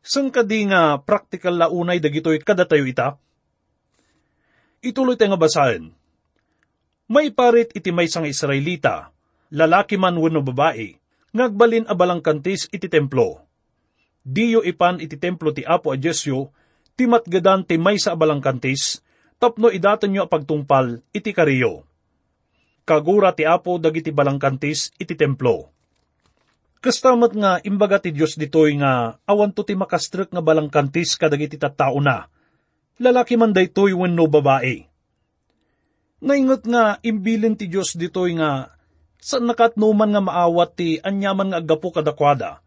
San 0.04 0.32
kadi 0.32 0.68
nga 0.70 0.96
praktikal 1.04 1.56
launay 1.56 2.00
dagitoy 2.00 2.40
kada 2.40 2.64
tayo 2.64 2.88
ita? 2.88 3.20
Ituloy 4.80 5.18
tayo 5.18 5.34
nga 5.34 5.42
basahin. 5.42 5.92
May 7.08 7.32
parit 7.32 7.72
iti 7.72 7.88
may 7.88 8.06
sang 8.06 8.28
Israelita, 8.28 9.10
lalaki 9.48 9.96
man 9.96 10.20
wano 10.20 10.44
babae, 10.44 10.92
ngagbalin 11.32 11.88
abalang 11.88 12.20
kantis 12.20 12.68
iti 12.68 12.86
templo. 12.86 13.40
Diyo 14.28 14.60
ipan 14.60 15.00
iti 15.00 15.16
templo 15.16 15.56
ti 15.56 15.64
Apo 15.64 15.88
a 15.88 15.96
Jesyo, 15.96 16.52
timat 17.00 17.24
gadan 17.24 17.64
ti 17.64 17.80
may 17.80 17.96
sa 17.96 18.12
abalang 18.12 18.44
kantis, 18.44 19.00
tapno 19.40 19.72
idatan 19.72 20.12
nyo 20.12 20.28
pagtungpal 20.28 21.00
iti 21.16 21.32
kariyo. 21.32 21.87
Kagura 22.88 23.36
ti 23.36 23.44
Apo 23.44 23.76
dagiti 23.76 24.08
balangkantis 24.08 24.96
iti 24.96 25.12
templo. 25.12 25.68
Kastamat 26.80 27.36
nga 27.36 27.60
imbaga 27.60 28.00
ti 28.00 28.16
Diyos 28.16 28.40
ditoy 28.40 28.80
nga 28.80 29.20
awan 29.28 29.52
to 29.52 29.60
ti 29.60 29.76
makastrek 29.76 30.32
nga 30.32 30.40
balangkantis 30.40 31.20
kadagiti 31.20 31.60
tattao 31.60 32.00
na. 32.00 32.32
Lalaki 32.96 33.36
man 33.36 33.52
daytoy 33.52 33.92
wenno 33.92 34.24
babae. 34.24 34.88
Naingot 36.24 36.64
nga 36.64 36.96
imbilin 37.04 37.60
ti 37.60 37.68
Diyos 37.68 37.92
ditoy 37.92 38.40
nga 38.40 38.72
sa 39.18 39.42
nakatnuman 39.42 40.14
nga 40.14 40.22
maawat 40.22 40.70
ti 40.78 40.88
anyaman 41.02 41.52
nga 41.52 41.60
agapo 41.60 41.92
kadakwada. 41.92 42.62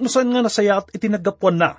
Nusan 0.00 0.32
nga 0.32 0.42
nasayat 0.42 0.90
itinagapuan 0.96 1.60
na. 1.60 1.78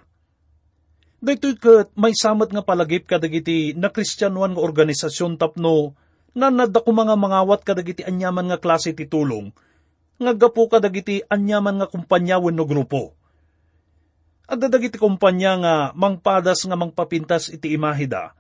Daytoy 1.17 1.57
ket 1.57 1.89
may 1.97 2.13
samat 2.13 2.53
nga 2.53 2.62
palagip 2.62 3.09
kadagiti 3.09 3.74
na 3.74 3.89
kristyanuan 3.89 4.53
nga 4.53 4.62
organisasyon 4.62 5.41
tapno 5.41 5.97
nanadda 6.38 6.86
ko 6.86 6.94
mga 6.94 7.17
mangawat 7.17 7.65
kadagiti 7.65 8.06
anyaman 8.06 8.53
nga 8.53 8.62
klase 8.62 8.94
ti 8.94 9.10
tulong 9.10 9.50
nga 10.17 10.34
gapo 10.34 10.70
kadagiti 10.70 11.25
anyaman 11.25 11.82
nga 11.82 11.88
kumpanya 11.89 12.41
wenno 12.41 12.65
grupo. 12.65 13.13
At 14.48 14.63
dagiti 14.63 14.96
kumpanya 14.98 15.51
nga 15.60 15.74
mangpadas 15.91 16.63
nga 16.63 16.79
mangpapintas 16.79 17.51
iti 17.51 17.75
imahida, 17.75 18.32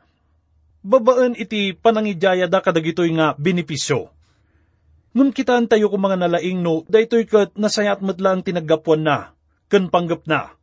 babaan 0.79 1.35
iti 1.35 1.75
panangidya 1.75 2.47
da 2.47 2.63
kadagitoy 2.63 3.11
nga 3.11 3.35
benepisyo. 3.35 4.07
Ngun 5.11 5.35
kitaan 5.35 5.67
tayo 5.67 5.91
kung 5.91 6.05
mga 6.05 6.15
nalaing 6.15 6.63
no, 6.63 6.87
daytoy 6.87 7.27
kat 7.27 7.57
nasayat 7.59 7.99
matlang 8.05 8.45
tinagapuan 8.45 9.03
na, 9.03 9.35
kan 9.67 9.91
panggap 9.91 10.23
na. 10.29 10.55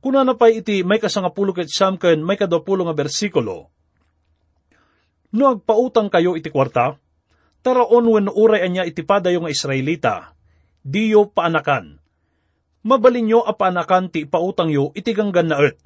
Kuna 0.00 0.22
na 0.22 0.38
pa 0.38 0.48
iti 0.48 0.80
may 0.86 1.02
kasangapulo 1.02 1.52
ket 1.52 1.68
siyam 1.68 1.98
ken 2.00 2.22
may 2.22 2.38
kadapulo 2.38 2.86
nga 2.86 2.96
bersikulo. 2.96 3.68
No 5.30 5.46
agpautang 5.46 6.10
kayo 6.10 6.34
iti 6.34 6.50
kwarta, 6.50 6.98
Taraon 7.60 8.08
wen 8.08 8.26
uray 8.32 8.64
anya 8.66 8.88
iti 8.88 9.04
padayo 9.04 9.44
nga 9.44 9.52
Israelita, 9.52 10.14
diyo 10.80 11.28
paanakan. 11.28 12.00
Mabalin 12.80 13.28
nyo 13.28 13.40
a 13.44 13.52
paanakan 13.52 14.08
ti 14.08 14.24
ipautang 14.24 14.72
yo 14.72 14.96
iti 14.96 15.12
ganggan 15.12 15.52
na 15.52 15.60
et. 15.60 15.76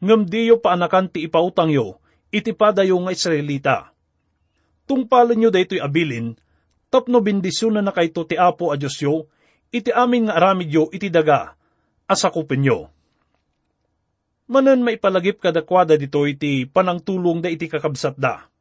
Ngam 0.00 0.24
diyo 0.24 0.58
paanakan 0.58 1.12
ti 1.12 1.28
ipautang 1.28 1.68
yo 1.68 2.00
iti 2.32 2.56
padayo 2.56 2.96
nga 3.04 3.12
Israelita. 3.12 3.76
Tungpalan 4.88 5.36
nyo 5.36 5.52
daytoy 5.52 5.84
abilin, 5.84 6.34
tapno 6.88 7.20
bindisyon 7.20 7.76
na 7.76 7.92
kayto 7.92 8.24
ti 8.24 8.40
Apo 8.40 8.72
a 8.72 8.80
Diyos 8.80 8.96
yo, 8.98 9.28
iti 9.68 9.92
amin 9.92 10.26
nga 10.26 10.40
aramid 10.40 10.72
yo 10.72 10.88
iti 10.90 11.12
daga, 11.12 11.54
asakupin 12.08 12.64
nyo. 12.64 12.78
Manan 14.48 14.80
maipalagip 14.80 15.38
kadakwada 15.44 16.00
dito 16.00 16.24
iti 16.24 16.64
panangtulong 16.64 17.44
da 17.44 17.52
iti 17.52 17.68
kakabsat 17.68 18.16
da 18.16 18.51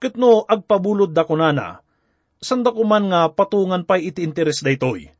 Kitno 0.00 0.48
agpabulod 0.48 1.12
da 1.12 1.28
kunana, 1.28 1.84
sanda 2.40 2.72
kuman 2.72 3.12
nga 3.12 3.28
patungan 3.36 3.84
pay 3.84 4.08
iti 4.08 4.24
interes 4.24 4.64
daytoy. 4.64 5.12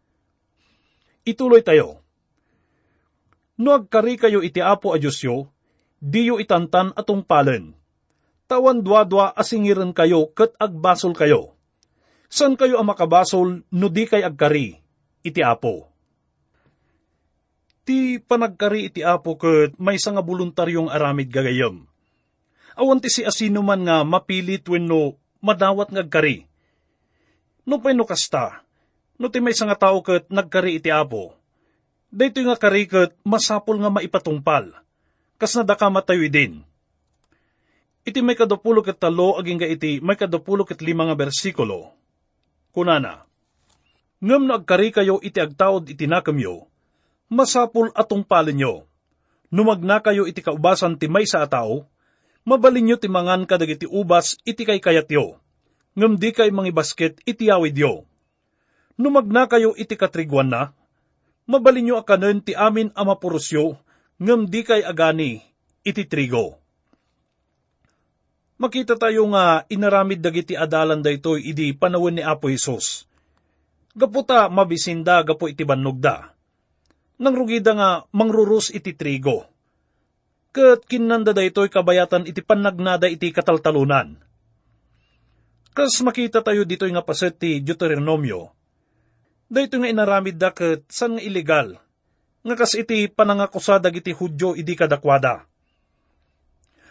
Ituloy 1.29 1.61
tayo. 1.61 2.01
No 3.61 3.77
agkari 3.77 4.17
kayo 4.17 4.41
iti 4.41 4.65
apo 4.65 4.97
a 4.97 4.99
Diyosyo, 4.99 5.53
diyo 6.01 6.41
itantan 6.41 6.97
atong 6.97 7.29
palen. 7.29 7.77
Tawan 8.49 8.81
dwa-dwa 8.81 9.37
asingiran 9.37 9.93
kayo 9.93 10.33
kat 10.33 10.57
agbasol 10.57 11.13
kayo. 11.13 11.53
San 12.33 12.57
kayo 12.57 12.81
ang 12.81 12.89
makabasol 12.89 13.69
no 13.69 13.87
di 13.93 14.09
kay 14.09 14.25
agkari, 14.25 14.81
iti 15.21 15.45
apo. 15.45 15.93
Ti 17.85 18.17
panagkari 18.25 18.89
iti 18.89 19.05
apo 19.05 19.37
kat 19.37 19.77
may 19.77 20.01
nga 20.01 20.25
voluntaryong 20.25 20.89
aramid 20.89 21.29
gagayam 21.29 21.90
awan 22.81 23.05
ti 23.05 23.13
si 23.13 23.21
asino 23.21 23.61
man 23.61 23.85
nga 23.85 24.01
mapilit 24.01 24.65
wenno 24.65 25.21
madawat 25.45 25.93
nga 25.93 26.01
agkari. 26.01 26.49
No 27.69 27.77
pa'y 27.77 27.93
no 27.93 28.09
kasta, 28.09 28.65
no 29.21 29.29
ti 29.29 29.45
may 29.45 29.53
nga 29.53 29.77
tao 29.77 30.01
kat 30.01 30.33
nagkari 30.33 30.81
iti 30.81 30.89
apo. 30.89 31.37
Dayto 32.11 32.41
nga 32.43 32.57
kari 32.57 32.89
kat 32.89 33.15
masapol 33.23 33.79
nga 33.79 33.93
maipatungpal, 33.93 34.73
kas 35.39 35.55
na 35.55 35.63
daka 35.63 35.87
matayo 35.93 36.27
din. 36.27 36.65
Iti 38.03 38.25
may 38.25 38.35
kadapulo 38.35 38.81
kat 38.81 38.99
talo 38.99 39.37
aging 39.37 39.61
ga 39.61 39.69
iti 39.69 40.01
may 40.01 40.17
kadapulo 40.17 40.65
kat 40.65 40.81
lima 40.81 41.05
nga 41.07 41.15
bersikulo. 41.15 41.93
Kunana, 42.75 43.31
Ngam 44.21 44.45
na 44.45 44.61
agkari 44.61 44.93
kayo 44.93 45.17
iti 45.25 45.41
agtaod 45.41 45.89
iti 45.89 46.05
nakamyo, 46.05 46.69
masapul 47.33 47.89
atong 47.97 48.21
palin 48.21 48.53
nyo. 48.53 48.75
Numagna 49.49 50.05
kayo 50.05 50.29
iti 50.29 50.45
kaubasan 50.45 51.01
ti 51.01 51.09
may 51.09 51.25
sa 51.25 51.41
atao, 51.43 51.89
mabalin 52.45 52.93
nyo 52.93 52.97
timangan 52.97 53.45
kadagiti 53.45 53.85
ubas 53.85 54.41
iti 54.49 54.65
kay 54.65 54.81
kayatyo, 54.81 55.37
ngam 55.97 56.17
di 56.17 56.33
kay 56.33 56.49
mga 56.49 56.73
basket 56.73 57.21
iti 57.29 57.53
awid 57.53 57.77
yo. 57.77 58.09
Numagna 59.01 59.49
kayo 59.49 59.73
iti 59.77 59.97
katriguan 59.97 60.53
na, 60.53 60.73
mabalin 61.49 61.89
nyo 61.89 61.95
akanon 62.01 62.45
ti 62.45 62.53
amin 62.57 62.93
amapurusyo, 62.93 63.77
ngam 64.21 64.49
di 64.49 64.61
kay 64.65 64.85
agani 64.85 65.41
iti 65.85 66.05
trigo. 66.05 66.61
Makita 68.61 69.01
tayo 69.01 69.25
nga 69.33 69.65
inaramid 69.73 70.21
dagiti 70.21 70.53
adalan 70.53 71.01
daytoy 71.01 71.41
idi 71.41 71.73
panawin 71.73 72.21
ni 72.21 72.23
Apo 72.23 72.53
Isos. 72.53 73.09
Gaputa 73.97 74.53
mabisinda 74.53 75.25
gapo 75.25 75.49
iti 75.49 75.65
banugda. 75.65 76.37
Nang 77.17 77.33
rugida 77.33 77.73
nga 77.73 77.91
mangrurus 78.13 78.69
iti 78.69 78.93
trigo 78.93 79.50
kat 80.51 80.83
kinanda 80.91 81.31
da 81.31 81.47
ito'y 81.47 81.71
kabayatan 81.71 82.27
iti 82.27 82.43
panagnada 82.43 83.07
iti 83.07 83.31
kataltalunan. 83.31 84.19
Kas 85.71 86.03
makita 86.03 86.43
tayo 86.43 86.67
dito 86.67 86.83
nga 86.91 87.07
paset 87.07 87.39
ti 87.39 87.63
Deuteronomio, 87.63 88.51
da 89.47 89.63
ito 89.63 89.79
nga 89.79 89.87
inaramid 89.87 90.35
da 90.35 90.51
kat 90.51 90.83
san 90.91 91.15
nga 91.15 91.23
illegal, 91.23 91.79
nga 92.43 92.55
kas 92.59 92.75
iti 92.75 93.07
panangakusadag 93.07 93.95
iti 93.95 94.11
hudyo 94.11 94.59
idi 94.59 94.75
kadakwada. 94.75 95.47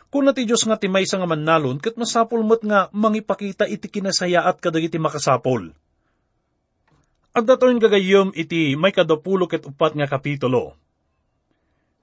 Kung 0.09 0.25
ti 0.33 0.47
Diyos 0.47 0.65
nga 0.65 0.79
ti 0.79 0.89
may 0.89 1.05
nga 1.05 1.27
manalon, 1.27 1.77
kat 1.77 1.93
masapol 1.99 2.41
mo't 2.41 2.65
nga 2.65 2.89
mangipakita 2.95 3.69
iti 3.69 3.91
kinasayaat 3.91 4.57
kadag 4.57 4.89
iti 4.89 4.97
makasapol. 4.97 5.69
At 7.29 7.45
datoin 7.45 7.77
gagayom 7.77 8.33
iti 8.33 8.73
may 8.73 8.89
kadapulo 8.89 9.45
ket 9.45 9.69
upat 9.69 9.93
nga 9.93 10.09
kapitulo 10.09 10.73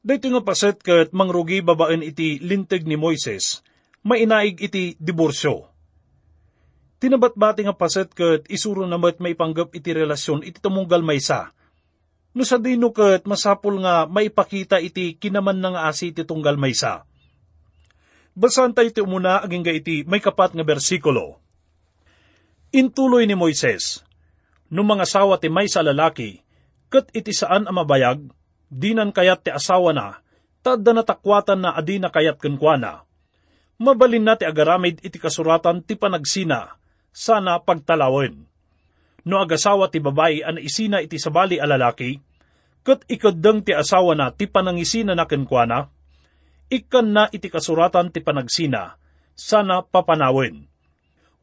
Dito 0.07 0.31
nga 0.31 0.39
paset 0.39 0.79
kat 0.79 1.11
mangrugi 1.11 1.67
babaen 1.67 1.99
iti 1.99 2.39
linteg 2.39 2.87
ni 2.87 2.95
Moises, 2.95 3.67
mainaig 4.07 4.55
iti 4.63 4.95
diborsyo. 5.03 5.67
Tinabat-bati 7.03 7.67
nga 7.67 7.75
paset 7.75 8.07
kat 8.15 8.47
isuro 8.47 8.87
na 8.87 9.03
mat 9.03 9.19
maipanggap 9.19 9.75
iti 9.75 9.91
relasyon 9.91 10.47
iti 10.47 10.63
tumunggal 10.63 11.03
maysa. 11.03 11.51
No 12.39 12.47
sa 12.47 12.63
dino 12.63 12.95
kat 12.95 13.27
masapul 13.27 13.83
nga 13.83 14.07
maipakita 14.07 14.79
iti 14.79 15.19
kinaman 15.19 15.59
nga 15.59 15.91
asi 15.91 16.15
iti 16.15 16.23
tunggal 16.23 16.55
maysa. 16.55 17.03
Basan 18.39 18.79
tayo 18.79 18.87
iti 18.87 19.03
umuna 19.03 19.43
aging 19.43 19.67
ga 19.67 19.75
iti 19.75 20.07
may 20.07 20.23
kapat 20.23 20.55
nga 20.55 20.63
bersikulo. 20.63 21.43
Intuloy 22.71 23.27
ni 23.27 23.35
Moises, 23.35 24.07
no 24.71 24.87
mga 24.87 25.09
ti 25.43 25.51
may 25.51 25.67
sa 25.67 25.83
lalaki, 25.83 26.47
kat 26.95 27.11
iti 27.11 27.35
saan 27.35 27.67
ang 27.67 27.75
mabayag, 27.75 28.23
dinan 28.71 29.15
kayat 29.15 29.47
ti 29.47 29.51
asawa 29.51 29.95
na, 29.95 30.19
tadda 30.67 30.93
na 30.93 31.03
takwatan 31.07 31.63
na 31.63 31.71
adi 31.75 32.03
na 32.03 32.11
kayat 32.11 32.39
kenkwana. 32.43 33.07
Mabalin 33.77 34.25
na 34.25 34.35
ti 34.35 34.49
agaramid 34.49 35.05
iti 35.05 35.21
kasuratan 35.21 35.85
ti 35.85 35.95
panagsina, 36.01 36.81
sana 37.13 37.61
pagtalawin. 37.61 38.49
No 39.27 39.43
agasawa 39.43 39.91
ti 39.93 40.01
babae 40.01 40.41
an 40.47 40.57
isina 40.57 41.03
iti 41.03 41.21
sabali 41.21 41.61
a 41.61 41.67
lalaki, 41.69 42.23
kat 42.87 43.03
ikadeng 43.11 43.67
ti 43.67 43.75
asawa 43.75 44.15
na 44.15 44.31
ti 44.31 44.47
panangisina 44.47 45.13
na 45.13 45.27
kenkwana, 45.27 45.91
ikan 46.71 47.11
na 47.11 47.27
iti 47.35 47.51
kasuratan 47.51 48.15
ti 48.15 48.23
panagsina, 48.23 48.97
sana 49.35 49.83
papanawin. 49.85 50.71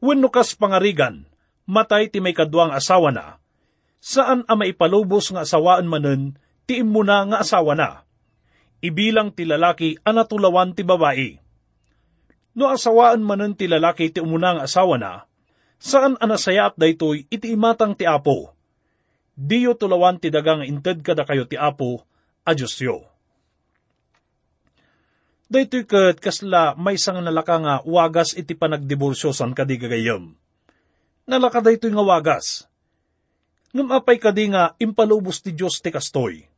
Wenno 0.02 0.28
kas 0.28 0.56
pangarigan, 0.58 1.24
matay 1.64 2.10
ti 2.10 2.18
may 2.18 2.36
kadwang 2.36 2.74
asawa 2.74 3.14
na, 3.14 3.40
saan 4.02 4.44
a 4.48 4.52
maipalubos 4.58 5.32
nga 5.32 5.46
asawaan 5.46 5.88
manen, 5.88 6.36
ti 6.64 6.80
imuna 6.80 7.28
nga 7.28 7.36
asawa 7.44 7.76
na. 7.76 7.90
Ibilang 8.84 9.32
ti 9.32 9.48
lalaki 9.48 9.96
anatulawan 10.04 10.76
ti 10.76 10.84
babae. 10.84 11.40
No 12.54 12.68
asawaan 12.68 13.24
manen 13.24 13.56
ti 13.56 13.64
lalaki 13.64 14.12
ti 14.12 14.20
umuna 14.20 14.60
nga 14.60 14.64
asawa 14.68 14.96
na, 15.00 15.12
saan 15.80 16.20
anasayat 16.20 16.76
daytoy 16.76 17.26
iti 17.32 17.52
imatang 17.52 17.96
ti 17.96 18.04
apo. 18.04 18.52
Diyo 19.34 19.74
tulawan 19.74 20.22
ti 20.22 20.30
dagang 20.30 20.62
inted 20.62 21.02
kada 21.02 21.26
kayo 21.26 21.48
ti 21.48 21.58
apo, 21.58 22.06
a 22.46 22.54
Diyos 22.54 22.78
yo. 22.78 23.02
Daytoy 25.50 25.84
ket 25.84 26.22
kasla 26.22 26.78
may 26.78 26.96
sang 26.96 27.18
nalaka 27.18 27.58
nga 27.58 27.74
wagas 27.82 28.38
iti 28.38 28.54
panagdiborsyo 28.54 29.34
san 29.34 29.52
kadigagayam. 29.52 30.38
Nalaka 31.26 31.58
daytoy 31.64 31.90
nga 31.90 32.04
wagas. 32.04 32.70
Ngam 33.74 33.90
apay 33.90 34.22
kadi 34.22 34.54
nga 34.54 34.78
impalubos 34.78 35.42
ti 35.42 35.50
Diyos 35.50 35.82
ti 35.82 35.90
kastoy 35.90 36.53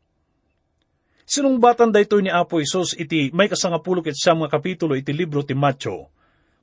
Sinungbatan 1.26 1.90
daytoy 1.90 2.22
ni 2.22 2.30
Apo 2.30 2.62
Isos 2.62 2.94
iti 2.94 3.34
may 3.34 3.50
kasangapulo 3.50 3.98
ket 3.98 4.14
siyam 4.14 4.46
nga 4.46 4.50
kapitulo 4.54 4.94
iti 4.94 5.10
libro 5.10 5.42
ti 5.42 5.58
Matyo. 5.58 6.06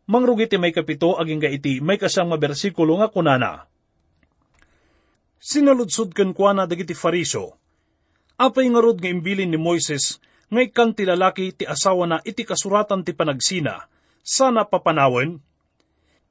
Mangrugi 0.08 0.48
ti 0.48 0.56
may 0.56 0.72
kapito 0.72 1.20
aging 1.20 1.44
ga 1.44 1.52
iti 1.52 1.84
may 1.84 2.00
kasang 2.00 2.32
mabersikulo 2.32 3.04
nga 3.04 3.12
kunana. 3.12 3.68
Sinaludsod 5.44 6.16
ken 6.16 6.32
kuana 6.32 6.64
dagiti 6.64 6.96
fariso. 6.96 7.60
Apay 8.40 8.72
nga 8.72 8.80
rod 8.80 9.04
nga 9.04 9.12
imbilin 9.12 9.52
ni 9.52 9.60
Moises 9.60 10.24
nga 10.48 10.64
ikang 10.64 10.96
ti 10.96 11.04
lalaki 11.04 11.52
ti 11.52 11.68
asawa 11.68 12.08
na 12.08 12.18
iti 12.24 12.48
kasuratan 12.48 13.04
ti 13.04 13.12
panagsina, 13.12 13.92
sana 14.24 14.64
papanawen? 14.64 15.44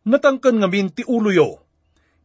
Natangkan 0.08 0.56
nga 0.56 0.68
min 0.72 0.88
ti 0.88 1.04
uloyo. 1.04 1.60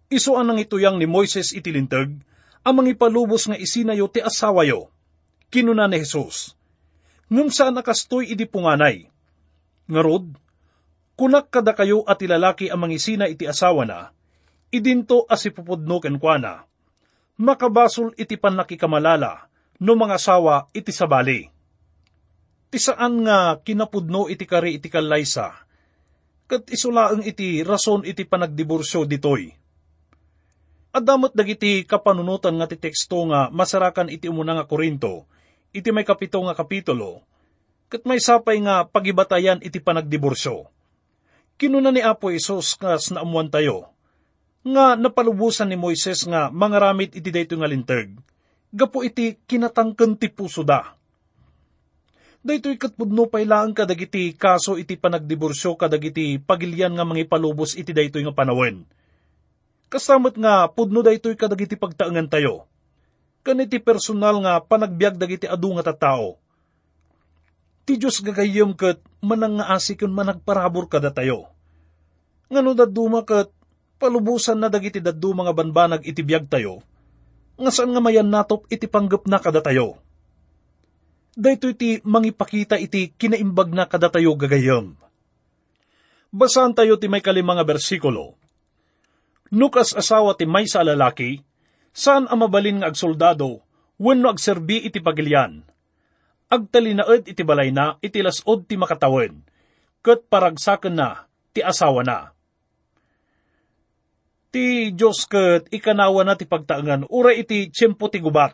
Iso 0.07 0.39
anang 0.39 0.63
ituyang 0.63 0.95
ni 0.95 1.03
Moises 1.03 1.51
iti 1.51 1.67
lintag, 1.67 2.15
ang 2.63 2.75
mangipalubos 2.79 3.51
nga 3.51 3.59
isinayo 3.59 4.07
ti 4.07 4.23
asawayo. 4.23 4.87
Kinuna 5.47 5.88
ni 5.88 6.03
Jesus. 6.03 6.55
Ngum 7.31 7.47
saan 7.51 7.75
nakastoy 7.75 8.31
idi 8.31 8.47
punganay. 8.47 9.07
Ngarod, 9.88 10.36
kunak 11.15 11.47
kada 11.47 11.71
kayo 11.71 12.03
at 12.03 12.19
ilalaki 12.19 12.67
ang 12.67 12.83
mangisina 12.83 13.31
iti 13.31 13.47
asawa 13.47 13.88
na, 13.88 14.12
idinto 14.71 15.23
as 15.31 15.47
ipupudno 15.47 16.03
kenkwana. 16.03 16.67
Makabasol 17.39 18.15
iti 18.19 18.36
panakikamalala, 18.36 19.47
no 19.79 19.93
mga 19.95 20.19
asawa 20.19 20.67
iti 20.75 20.91
sabali. 20.91 21.47
Ti 22.67 22.77
saan 22.79 23.23
nga 23.23 23.55
kinapudno 23.63 24.27
iti 24.27 24.43
kari 24.43 24.75
iti 24.75 24.91
kalaysa, 24.91 25.55
kat 26.51 26.67
isulaang 26.67 27.23
iti 27.23 27.63
rason 27.63 28.03
iti 28.03 28.27
panagdiborsyo 28.27 29.07
ditoy 29.07 29.51
Adamot 30.97 31.29
dagiti 31.36 31.86
kapanunutan 31.86 32.57
nga 32.57 32.65
ti 32.65 32.73
teksto 32.79 33.21
nga 33.29 33.53
masarakan 33.53 34.10
iti 34.10 34.25
umuna 34.25 34.57
nga 34.57 34.65
Korinto, 34.65 35.29
iti 35.71 35.89
may 35.91 36.08
kapito 36.08 36.39
nga 36.43 36.56
kapitulo, 36.56 37.23
kat 37.88 38.03
may 38.03 38.19
sapay 38.19 38.60
nga 38.63 38.84
pagibatayan 38.88 39.63
iti 39.63 39.80
panagdiborsyo. 39.80 40.67
Kinuna 41.58 41.89
ni 41.89 42.03
Apo 42.03 42.30
Isos 42.30 42.77
nga 42.77 42.99
naamuan 42.99 43.49
tayo, 43.49 43.89
nga 44.62 44.99
napalubusan 44.99 45.71
ni 45.71 45.80
Moises 45.80 46.27
nga 46.27 46.51
mangaramit 46.51 47.15
iti 47.15 47.32
dayto 47.32 47.56
nga 47.58 47.71
linteg, 47.71 48.13
gapo 48.69 49.01
iti 49.01 49.39
kinatangken 49.47 50.19
ti 50.19 50.27
puso 50.30 50.62
da. 50.62 50.93
Daytoy 52.43 52.77
katpudno 52.80 53.27
pay 53.27 53.43
lang 53.43 53.73
kadagiti 53.73 54.32
kaso 54.38 54.77
iti 54.77 54.95
panagdiborsyo 54.95 55.75
kadagiti 55.75 56.38
pagilyan 56.39 56.95
nga 56.95 57.03
mangipalubos 57.03 57.75
iti 57.75 57.91
daytoy 57.91 58.23
nga 58.23 58.32
panawen 58.32 58.88
Kasamot 59.88 60.36
nga 60.36 60.67
pudno 60.67 60.99
daytoy 60.99 61.39
kadagiti 61.39 61.80
pagtaengan 61.80 62.27
tayo. 62.27 62.66
Kaniti 63.47 63.79
personal 63.79 64.43
nga 64.43 64.60
panagbiag 64.60 65.15
dagiti 65.15 65.47
adu 65.47 65.71
nga 65.79 65.88
tattao. 65.88 66.36
Ti 67.88 67.95
Diyos 67.95 68.19
gagayom 68.19 68.75
kat 68.75 68.99
manang 69.23 69.63
nga 69.63 69.71
asikon 69.71 70.12
managparabor 70.12 70.91
kada 70.91 71.15
tayo. 71.15 71.47
Ngano 72.51 72.75
daduma 72.75 73.23
kat 73.23 73.47
palubusan 74.03 74.60
na 74.60 74.67
dagiti 74.67 74.99
daddu 74.99 75.31
mga 75.31 75.55
banbanag 75.55 76.03
iti 76.03 76.27
biag 76.27 76.51
tayo, 76.51 76.83
nga 77.55 77.71
saan 77.71 77.95
nga 77.95 78.03
mayan 78.03 78.27
natop 78.27 78.67
iti 78.67 78.83
panggap 78.83 79.23
na 79.31 79.39
kada 79.39 79.63
tayo. 79.63 79.95
Dayto 81.31 81.71
iti 81.71 82.03
mangipakita 82.03 82.75
iti 82.75 83.15
kinaimbag 83.15 83.71
na 83.71 83.88
kada 83.88 84.12
tayo 84.12 84.36
gagayom. 84.36 84.91
Basan 86.36 86.75
tayo 86.75 86.99
ti 86.99 87.07
may 87.07 87.23
kalimanga 87.23 87.63
bersikulo 87.63 88.36
Nukas 89.47 89.95
asawa 89.95 90.36
ti 90.36 90.43
may 90.43 90.67
sa 90.67 90.83
lalaki, 90.83 91.39
saan 91.97 92.29
ang 92.29 92.45
mabalin 92.45 92.86
nga 92.86 92.93
agsoldado, 92.93 93.65
wenno 93.97 94.29
agserbi 94.29 94.86
iti 94.86 95.01
pagilyan. 95.01 95.65
Agtalinaed 96.47 97.25
iti 97.25 97.41
balay 97.41 97.73
na, 97.73 97.97
iti 98.05 98.21
lasod 98.21 98.69
ti 98.69 98.77
makatawen, 98.77 99.41
ket 100.05 100.29
paragsaken 100.29 100.93
na, 100.93 101.25
ti 101.51 101.65
asawa 101.65 102.05
na. 102.05 102.31
Ti 104.53 104.93
Diyos 104.93 105.25
ket 105.25 105.73
ikanawa 105.73 106.21
na 106.21 106.38
ti 106.38 106.45
pagtaangan, 106.45 107.10
ura 107.10 107.33
iti 107.33 107.73
tiyempo 107.73 108.07
ti 108.13 108.21
gubat. 108.21 108.53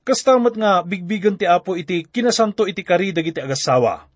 Kastamat 0.00 0.56
nga 0.56 0.80
bigbigan 0.80 1.36
ti 1.36 1.44
apo 1.44 1.76
iti 1.76 2.08
kinasanto 2.08 2.64
iti 2.64 2.80
karidag 2.80 3.28
iti 3.28 3.38
agasawa. 3.38 4.08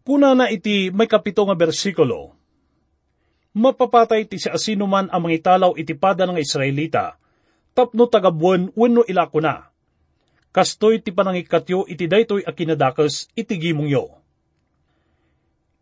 Kuna 0.00 0.32
na 0.32 0.48
iti 0.48 0.88
may 0.90 1.06
kapito 1.06 1.44
nga 1.44 1.58
bersikulo, 1.58 2.35
mapapatay 3.56 4.28
ti 4.28 4.36
si 4.36 4.52
asino 4.52 4.84
man 4.84 5.08
ang 5.08 5.24
mga 5.24 5.40
italaw 5.40 5.72
itipada 5.80 6.28
ng 6.28 6.36
Israelita, 6.36 7.16
tapno 7.72 8.04
tagabuan 8.04 8.68
wenno 8.76 9.00
ilako 9.08 9.40
na. 9.40 9.72
Kastoy 10.52 11.00
ti 11.00 11.08
panangikatyo 11.12 11.88
iti 11.88 12.04
daytoy 12.04 12.44
a 12.44 12.52
kinadakas 12.52 13.32
iti 13.32 13.56
yo. 13.88 14.20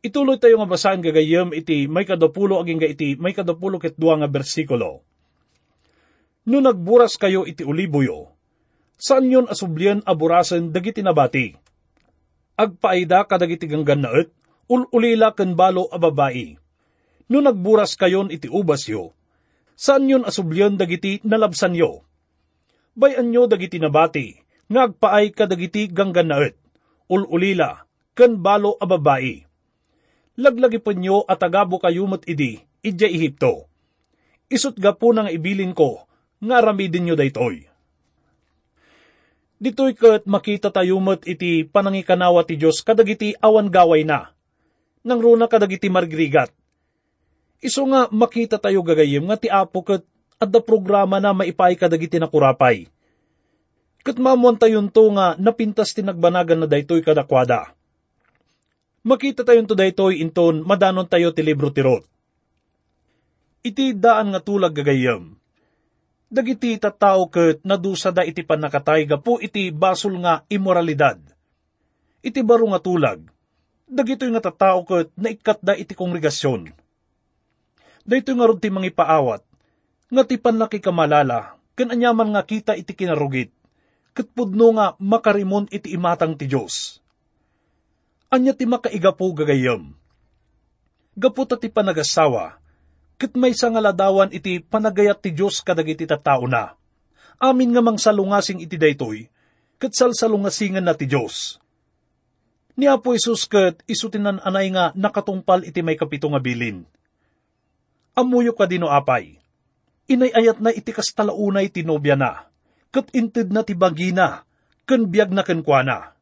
Ituloy 0.04 0.38
tayo 0.38 0.60
nga 0.62 0.70
basahan 0.70 1.02
gagayam 1.02 1.50
iti 1.50 1.90
may 1.90 2.06
kadapulo 2.06 2.62
aging 2.62 2.78
ga 2.78 2.88
iti 2.90 3.18
may 3.18 3.34
kadapulo 3.34 3.82
ket 3.82 3.98
nga 3.98 4.30
bersikulo. 4.30 5.02
No 6.44 6.60
nagburas 6.60 7.16
kayo 7.16 7.48
iti 7.48 7.64
uliboyo, 7.64 8.36
saan 9.00 9.32
yon 9.32 9.48
asublian 9.48 10.04
aburasen 10.04 10.70
dagiti 10.76 11.00
nabati? 11.00 11.56
Agpaida 12.54 13.24
kadagiti 13.24 13.64
ganggan 13.64 14.04
naet, 14.04 14.28
ululila 14.68 15.32
ken 15.32 15.56
balo 15.56 15.88
a 15.88 15.96
babae 15.96 16.63
no 17.28 17.38
nagburas 17.40 17.96
kayon 17.96 18.28
iti 18.28 18.50
ubas 18.50 18.88
yo, 18.88 19.16
saan 19.74 20.06
yon 20.10 20.26
asublyon 20.26 20.76
dagiti 20.78 21.20
nalabsan 21.24 21.74
yo? 21.74 22.04
Bayan 22.94 23.34
nyo 23.34 23.50
dagiti 23.50 23.82
nabati, 23.82 24.38
nga 24.70 24.86
agpaay 24.86 25.34
ka 25.34 25.50
dagiti 25.50 25.90
ganggannaet, 25.90 26.54
ululila, 27.10 27.84
ken 28.14 28.38
balo 28.38 28.78
a 28.78 28.86
babae. 28.86 29.42
Laglagi 30.38 30.78
pa 30.82 30.94
nyo 30.94 31.26
at 31.26 31.42
agabo 31.42 31.78
kayo 31.82 32.06
mat 32.06 32.26
idi, 32.26 32.62
idya 32.82 33.10
Ehipto. 33.10 33.66
Isut 34.50 34.78
ga 34.78 34.94
po 34.94 35.10
nang 35.10 35.30
ibilin 35.30 35.74
ko, 35.74 36.06
nga 36.42 36.62
aramidin 36.62 37.06
nyo 37.06 37.14
daytoy. 37.18 37.66
Ditoy 39.58 39.94
kat 39.96 40.26
makita 40.26 40.68
tayo 40.74 40.98
mat 40.98 41.24
iti 41.24 41.64
panangikanawa 41.64 42.44
ti 42.44 42.58
Diyos 42.58 42.82
kadagiti 42.82 43.32
awan 43.38 43.70
gaway 43.70 44.02
na. 44.02 44.34
Nang 45.06 45.22
runa 45.22 45.46
kadagiti 45.46 45.88
margrigat, 45.88 46.50
Iso 47.64 47.80
nga 47.88 48.12
makita 48.12 48.60
tayo 48.60 48.84
gagayim 48.84 49.24
nga 49.24 49.40
ti 49.40 49.48
apo 49.48 49.80
kat 49.80 50.04
adda 50.36 50.60
programa 50.60 51.16
na 51.16 51.32
maipay 51.32 51.72
kadagiti 51.80 52.20
na 52.20 52.28
kurapay. 52.28 52.92
Kat 54.04 54.20
mamuan 54.20 54.60
tayon 54.60 54.92
to 54.92 55.08
nga 55.16 55.32
napintas 55.40 55.96
tinagbanagan 55.96 56.60
na 56.60 56.68
daytoy 56.68 57.00
kadakwada. 57.00 57.72
Makita 59.00 59.48
tayon 59.48 59.64
to 59.64 59.72
daytoy 59.72 60.20
inton 60.20 60.60
madanon 60.60 61.08
tayo 61.08 61.32
ti 61.32 61.40
libro 61.40 61.72
ti 61.72 61.80
Ruth. 61.80 62.04
Iti 63.64 63.96
daan 63.96 64.36
nga 64.36 64.44
tulag 64.44 64.76
gagayam. 64.76 65.32
Dagiti 66.28 66.76
tattao 66.76 67.32
ket 67.32 67.64
nadusa 67.64 68.12
da 68.12 68.28
iti 68.28 68.44
panakatay 68.44 69.08
gapu 69.08 69.40
iti 69.40 69.72
basol 69.72 70.20
nga 70.20 70.44
imoralidad. 70.52 71.16
Iti 72.20 72.44
baro 72.44 72.68
nga 72.68 72.84
tulag. 72.84 73.24
Dagitoy 73.88 74.28
nga 74.36 74.44
tattao 74.52 74.84
ket 74.84 75.16
naikat 75.16 75.64
da 75.64 75.72
iti 75.72 75.96
kongregasyon 75.96 76.83
Dayto 78.04 78.36
nga 78.36 78.52
ti 78.60 78.68
mga 78.68 78.92
ipaawat, 78.92 79.40
nga 80.12 80.22
ti 80.28 80.36
panlaki 80.36 80.76
kamalala, 80.76 81.56
kan 81.72 81.88
anyaman 81.88 82.36
nga 82.36 82.44
kita 82.44 82.76
iti 82.76 82.92
kinarugit, 82.92 83.48
kat 84.12 84.28
pudno 84.36 84.76
nga 84.76 84.92
makarimon 85.00 85.64
iti 85.72 85.96
imatang 85.96 86.36
ti 86.36 86.44
Diyos. 86.44 87.00
Anya 88.28 88.52
ti 88.52 88.68
makaigapo 88.68 89.24
gagayam. 89.32 89.96
Gaputa 91.16 91.56
ti 91.56 91.72
panagasawa, 91.72 92.60
kat 93.16 93.32
may 93.40 93.56
sangaladawan 93.56 94.28
iti 94.36 94.60
panagayat 94.60 95.24
ti 95.24 95.32
Diyos 95.32 95.64
kadagiti 95.64 96.04
tattao 96.04 96.44
na. 96.44 96.76
Amin 97.40 97.72
nga 97.72 97.80
mang 97.80 97.96
salungasing 97.96 98.60
iti 98.60 98.76
daytoy, 98.76 99.32
kat 99.80 99.96
salsalungasingan 99.96 100.84
na 100.84 100.92
ti 100.92 101.08
Diyos. 101.08 101.56
Ni 102.76 102.84
Apo 102.84 103.16
Isus 103.16 103.48
kat 103.48 103.80
isutinan 103.88 104.44
anay 104.44 104.68
nga 104.76 104.92
nakatungpal 104.92 105.64
iti 105.64 105.80
may 105.80 105.96
kapito 105.96 106.28
nga 106.28 106.42
bilin 106.42 106.84
amuyo 108.14 108.54
ka 108.54 108.64
dino 108.70 108.88
apay. 108.88 109.38
Inayayat 110.06 110.62
na 110.62 110.70
iti 110.70 110.94
kastalaunay 110.94 111.72
tinobya 111.72 112.14
na, 112.14 112.46
kat 112.94 113.10
inted 113.16 113.50
na 113.50 113.66
ti 113.66 113.74
bagina, 113.74 114.46
kan 114.86 115.10
biyag 115.10 115.34
na 115.34 115.42
kenkwana. 115.42 116.14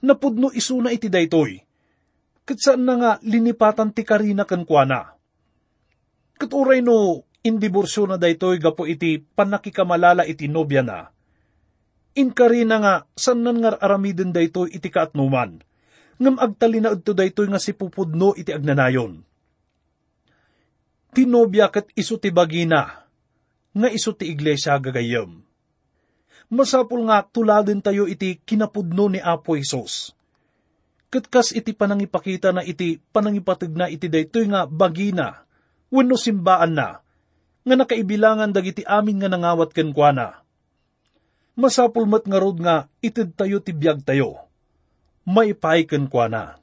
Napudno 0.00 0.48
isuna 0.54 0.94
iti 0.94 1.12
daytoy, 1.12 1.60
kat 2.46 2.58
saan 2.58 2.86
na 2.86 2.94
nga 2.96 3.10
linipatan 3.20 3.92
ti 3.92 4.06
karina 4.06 4.48
kenkwana. 4.48 5.12
Kat 6.40 6.50
uray 6.54 6.80
no, 6.80 7.26
indibursyo 7.44 8.08
na 8.08 8.16
daytoy 8.16 8.62
gapo 8.62 8.88
iti 8.88 9.20
panakikamalala 9.20 10.24
iti 10.24 10.48
nobya 10.48 10.82
na. 10.86 11.10
Inkarina 12.16 12.76
nga, 12.80 12.94
saan 13.12 13.44
nga 13.44 13.76
aramiden 13.76 14.32
daytoy 14.32 14.70
iti 14.70 14.88
kaatnuman, 14.88 15.60
ngam 16.16 16.36
agtalina 16.38 16.94
udto 16.94 17.12
daytoy 17.12 17.50
nga 17.50 17.60
si 17.60 17.74
pupudno 17.74 18.38
iti 18.38 18.54
agnanayon 18.54 19.29
tinobya 21.10 21.70
kat 21.70 21.90
iso 21.98 22.16
ti 22.16 22.30
bagina, 22.30 23.06
nga 23.74 23.88
iso 23.90 24.14
ti 24.14 24.30
iglesia 24.30 24.78
gagayam. 24.78 25.42
Masapul 26.50 27.06
nga 27.06 27.22
tuladin 27.22 27.78
tayo 27.78 28.10
iti 28.10 28.42
kinapudno 28.42 29.06
ni 29.06 29.22
Apo 29.22 29.54
Isos. 29.54 30.18
Katkas 31.10 31.54
iti 31.54 31.70
panangipakita 31.74 32.50
na 32.50 32.66
iti 32.66 32.98
panangipatag 32.98 33.70
na 33.70 33.86
iti 33.86 34.10
daytoy 34.10 34.50
nga 34.50 34.66
bagina, 34.66 35.46
wenno 35.94 36.18
simbaan 36.18 36.74
na, 36.74 37.02
nga 37.62 37.74
nakaibilangan 37.78 38.50
dagiti 38.50 38.82
amin 38.82 39.22
nga 39.22 39.30
nangawat 39.30 39.70
ken 39.70 39.94
kuana. 39.94 40.42
Masapul 41.58 42.08
met 42.08 42.24
nga 42.24 42.38
rod 42.40 42.58
nga 42.62 42.88
itid 43.04 43.36
tayo 43.36 43.60
ti 43.60 43.74
biyag 43.74 44.02
tayo. 44.06 44.48
Maipay 45.28 45.84
ken 45.84 46.08
kuana. 46.08 46.56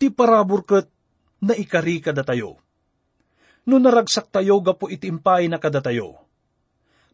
Ti 0.00 0.08
parabor 0.12 0.62
ket 0.64 0.88
na 1.42 1.56
ikari 1.56 1.98
kada 1.98 2.22
tayo. 2.22 2.60
No 3.68 3.76
naragsak 3.76 4.32
tayo 4.32 4.56
gapo 4.64 4.88
iti 4.88 5.12
impay 5.12 5.44
na 5.52 5.60
kada 5.60 5.84
tayo. 5.84 6.16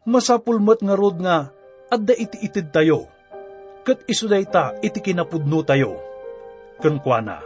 Masapul 0.06 0.62
met 0.62 0.78
nga 0.78 0.94
rod 0.94 1.18
nga 1.18 1.50
adda 1.90 2.14
iti 2.14 2.38
itid 2.46 2.70
tayo. 2.70 3.10
Ket 3.82 4.06
isuday 4.06 4.46
ta 4.46 4.74
iti 4.78 5.02
kinapudno 5.02 5.66
tayo 5.66 5.98
ken 6.78 7.02
kuana. 7.02 7.42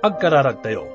Agkararag 0.00 0.62
tayo. 0.62 0.86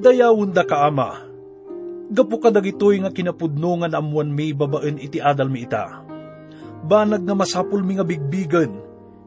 Dayawon 0.00 0.56
da 0.56 0.64
ka 0.64 0.88
ama, 0.88 1.28
gapu 2.08 2.40
ka 2.40 2.48
dagitoy 2.48 3.04
nga 3.04 3.12
kinapudno 3.12 3.84
nga 3.84 3.88
naamuan 3.92 4.32
mi 4.32 4.56
babaen 4.56 4.96
iti 4.96 5.20
adal 5.20 5.52
mi 5.52 5.68
ita. 5.68 6.09
Banag 6.80 7.22
nga 7.28 7.36
masapul 7.36 7.84
mi 7.84 8.00
nga 8.00 8.06
bigbigan, 8.06 8.72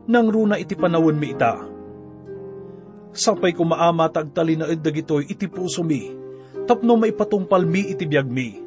nang 0.09 0.27
runa 0.27 0.57
iti 0.57 0.73
panawon 0.73 1.15
mi 1.15 1.31
ita. 1.31 1.61
Sapay 3.13 3.53
ko 3.53 3.61
maama 3.61 4.09
tagtali 4.09 4.57
na 4.57 4.65
dagitoy 4.73 5.29
iti 5.29 5.45
puso 5.45 5.85
mi, 5.85 6.09
tapno 6.65 6.97
maipatungpal 6.97 7.61
mi 7.61 7.93
iti 7.93 8.09
biyag 8.09 8.25
mi. 8.25 8.57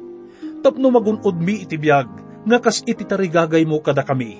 Tapno 0.63 0.87
magunod 0.87 1.35
mi 1.35 1.67
iti 1.67 1.75
biyag, 1.75 2.07
nga 2.47 2.57
kas 2.63 2.79
iti 2.87 3.03
tarigagay 3.03 3.67
mo 3.67 3.83
kada 3.83 4.07
kami. 4.07 4.39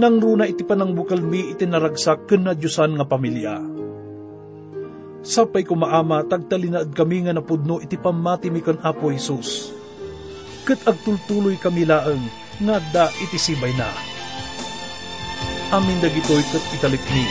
Nang 0.00 0.16
runa 0.16 0.48
iti 0.48 0.64
panangbukal 0.64 1.20
mi 1.20 1.52
iti 1.52 1.68
naragsak 1.68 2.24
ken 2.24 2.48
Diyosan 2.48 2.96
nga 2.96 3.04
pamilya. 3.04 3.60
Sapay 5.20 5.66
ko 5.66 5.76
maama, 5.76 6.24
tagtalinaad 6.24 6.94
kami 6.96 7.28
nga 7.28 7.36
napudno 7.36 7.84
iti 7.84 8.00
pamati 8.00 8.48
mi 8.48 8.64
kan 8.64 8.80
Apo 8.80 9.12
Isus. 9.12 9.77
Kat 10.68 10.84
agtultuloy 10.84 11.56
kami 11.56 11.88
laeng, 11.88 12.28
nga 12.60 12.76
da 12.92 13.08
iti 13.24 13.40
sibay 13.40 13.72
na. 13.72 13.88
Amin 15.72 15.96
dagitoy 16.04 16.44
kat 16.52 16.60
italik 16.76 17.00
ni. 17.08 17.24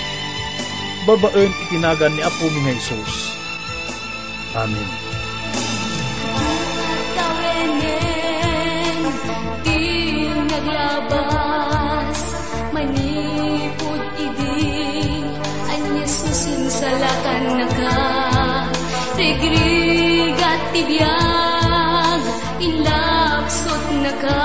Babaen 1.05 1.53
itinagan 1.69 2.17
ni 2.17 2.25
Apo 2.25 2.49
mi 2.49 2.65
nga 2.65 2.73
Isus. 2.73 3.13
Amen. 4.57 4.89
Tawenen, 7.13 8.97
di 9.61 9.81
naglabas, 10.49 12.19
manipod 12.73 14.01
idi, 14.17 14.65
anyas 15.69 16.25
salakan 16.73 17.45
na 17.53 17.67
ka, 17.69 18.01
regrigat 19.13 20.61
tibiyag, 20.73 22.21
inlapsot 22.65 22.85
na 22.85 23.16
ka, 24.21 24.43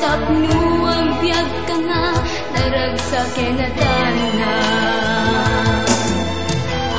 tapno 0.00 0.84
ang 0.84 1.08
biyag 1.20 1.50
ka 1.64 1.76
nga, 1.88 2.04
naragsaken 2.52 3.56
na 3.56 3.68
na. 4.36 4.56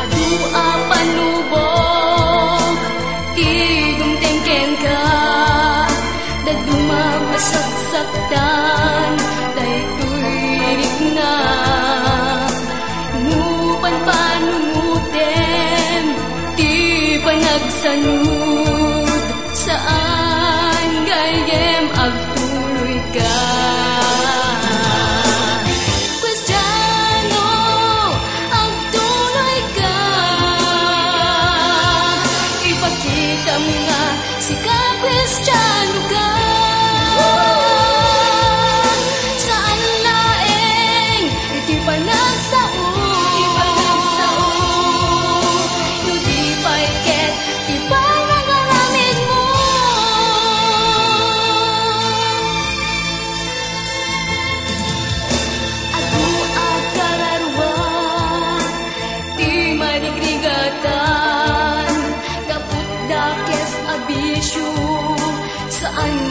Adu 0.02 0.26
panubok, 0.90 2.78
tigumtengken 3.38 4.72
ka, 4.82 5.06
daduma 6.46 7.04
masaksaktan, 7.30 9.12
daytoy 9.54 10.82
na. 11.14 11.34
Nupan 13.22 13.96
panunutem, 14.08 16.06
ti 16.58 16.74
panagsanud, 17.22 18.43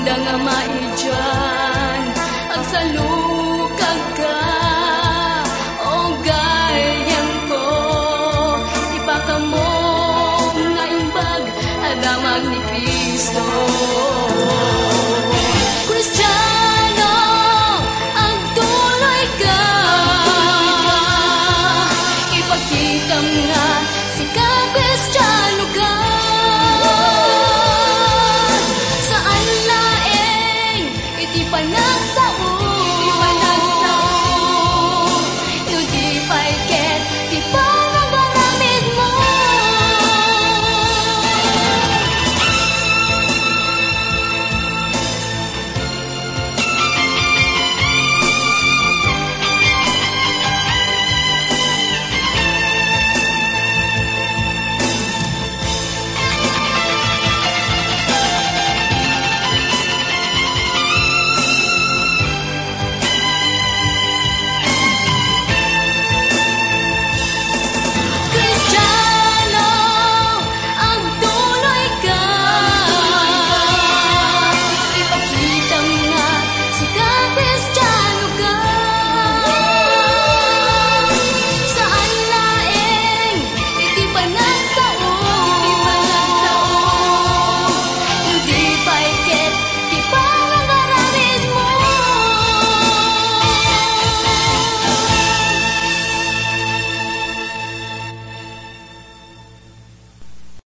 saan 0.04 0.24
da 0.24 0.91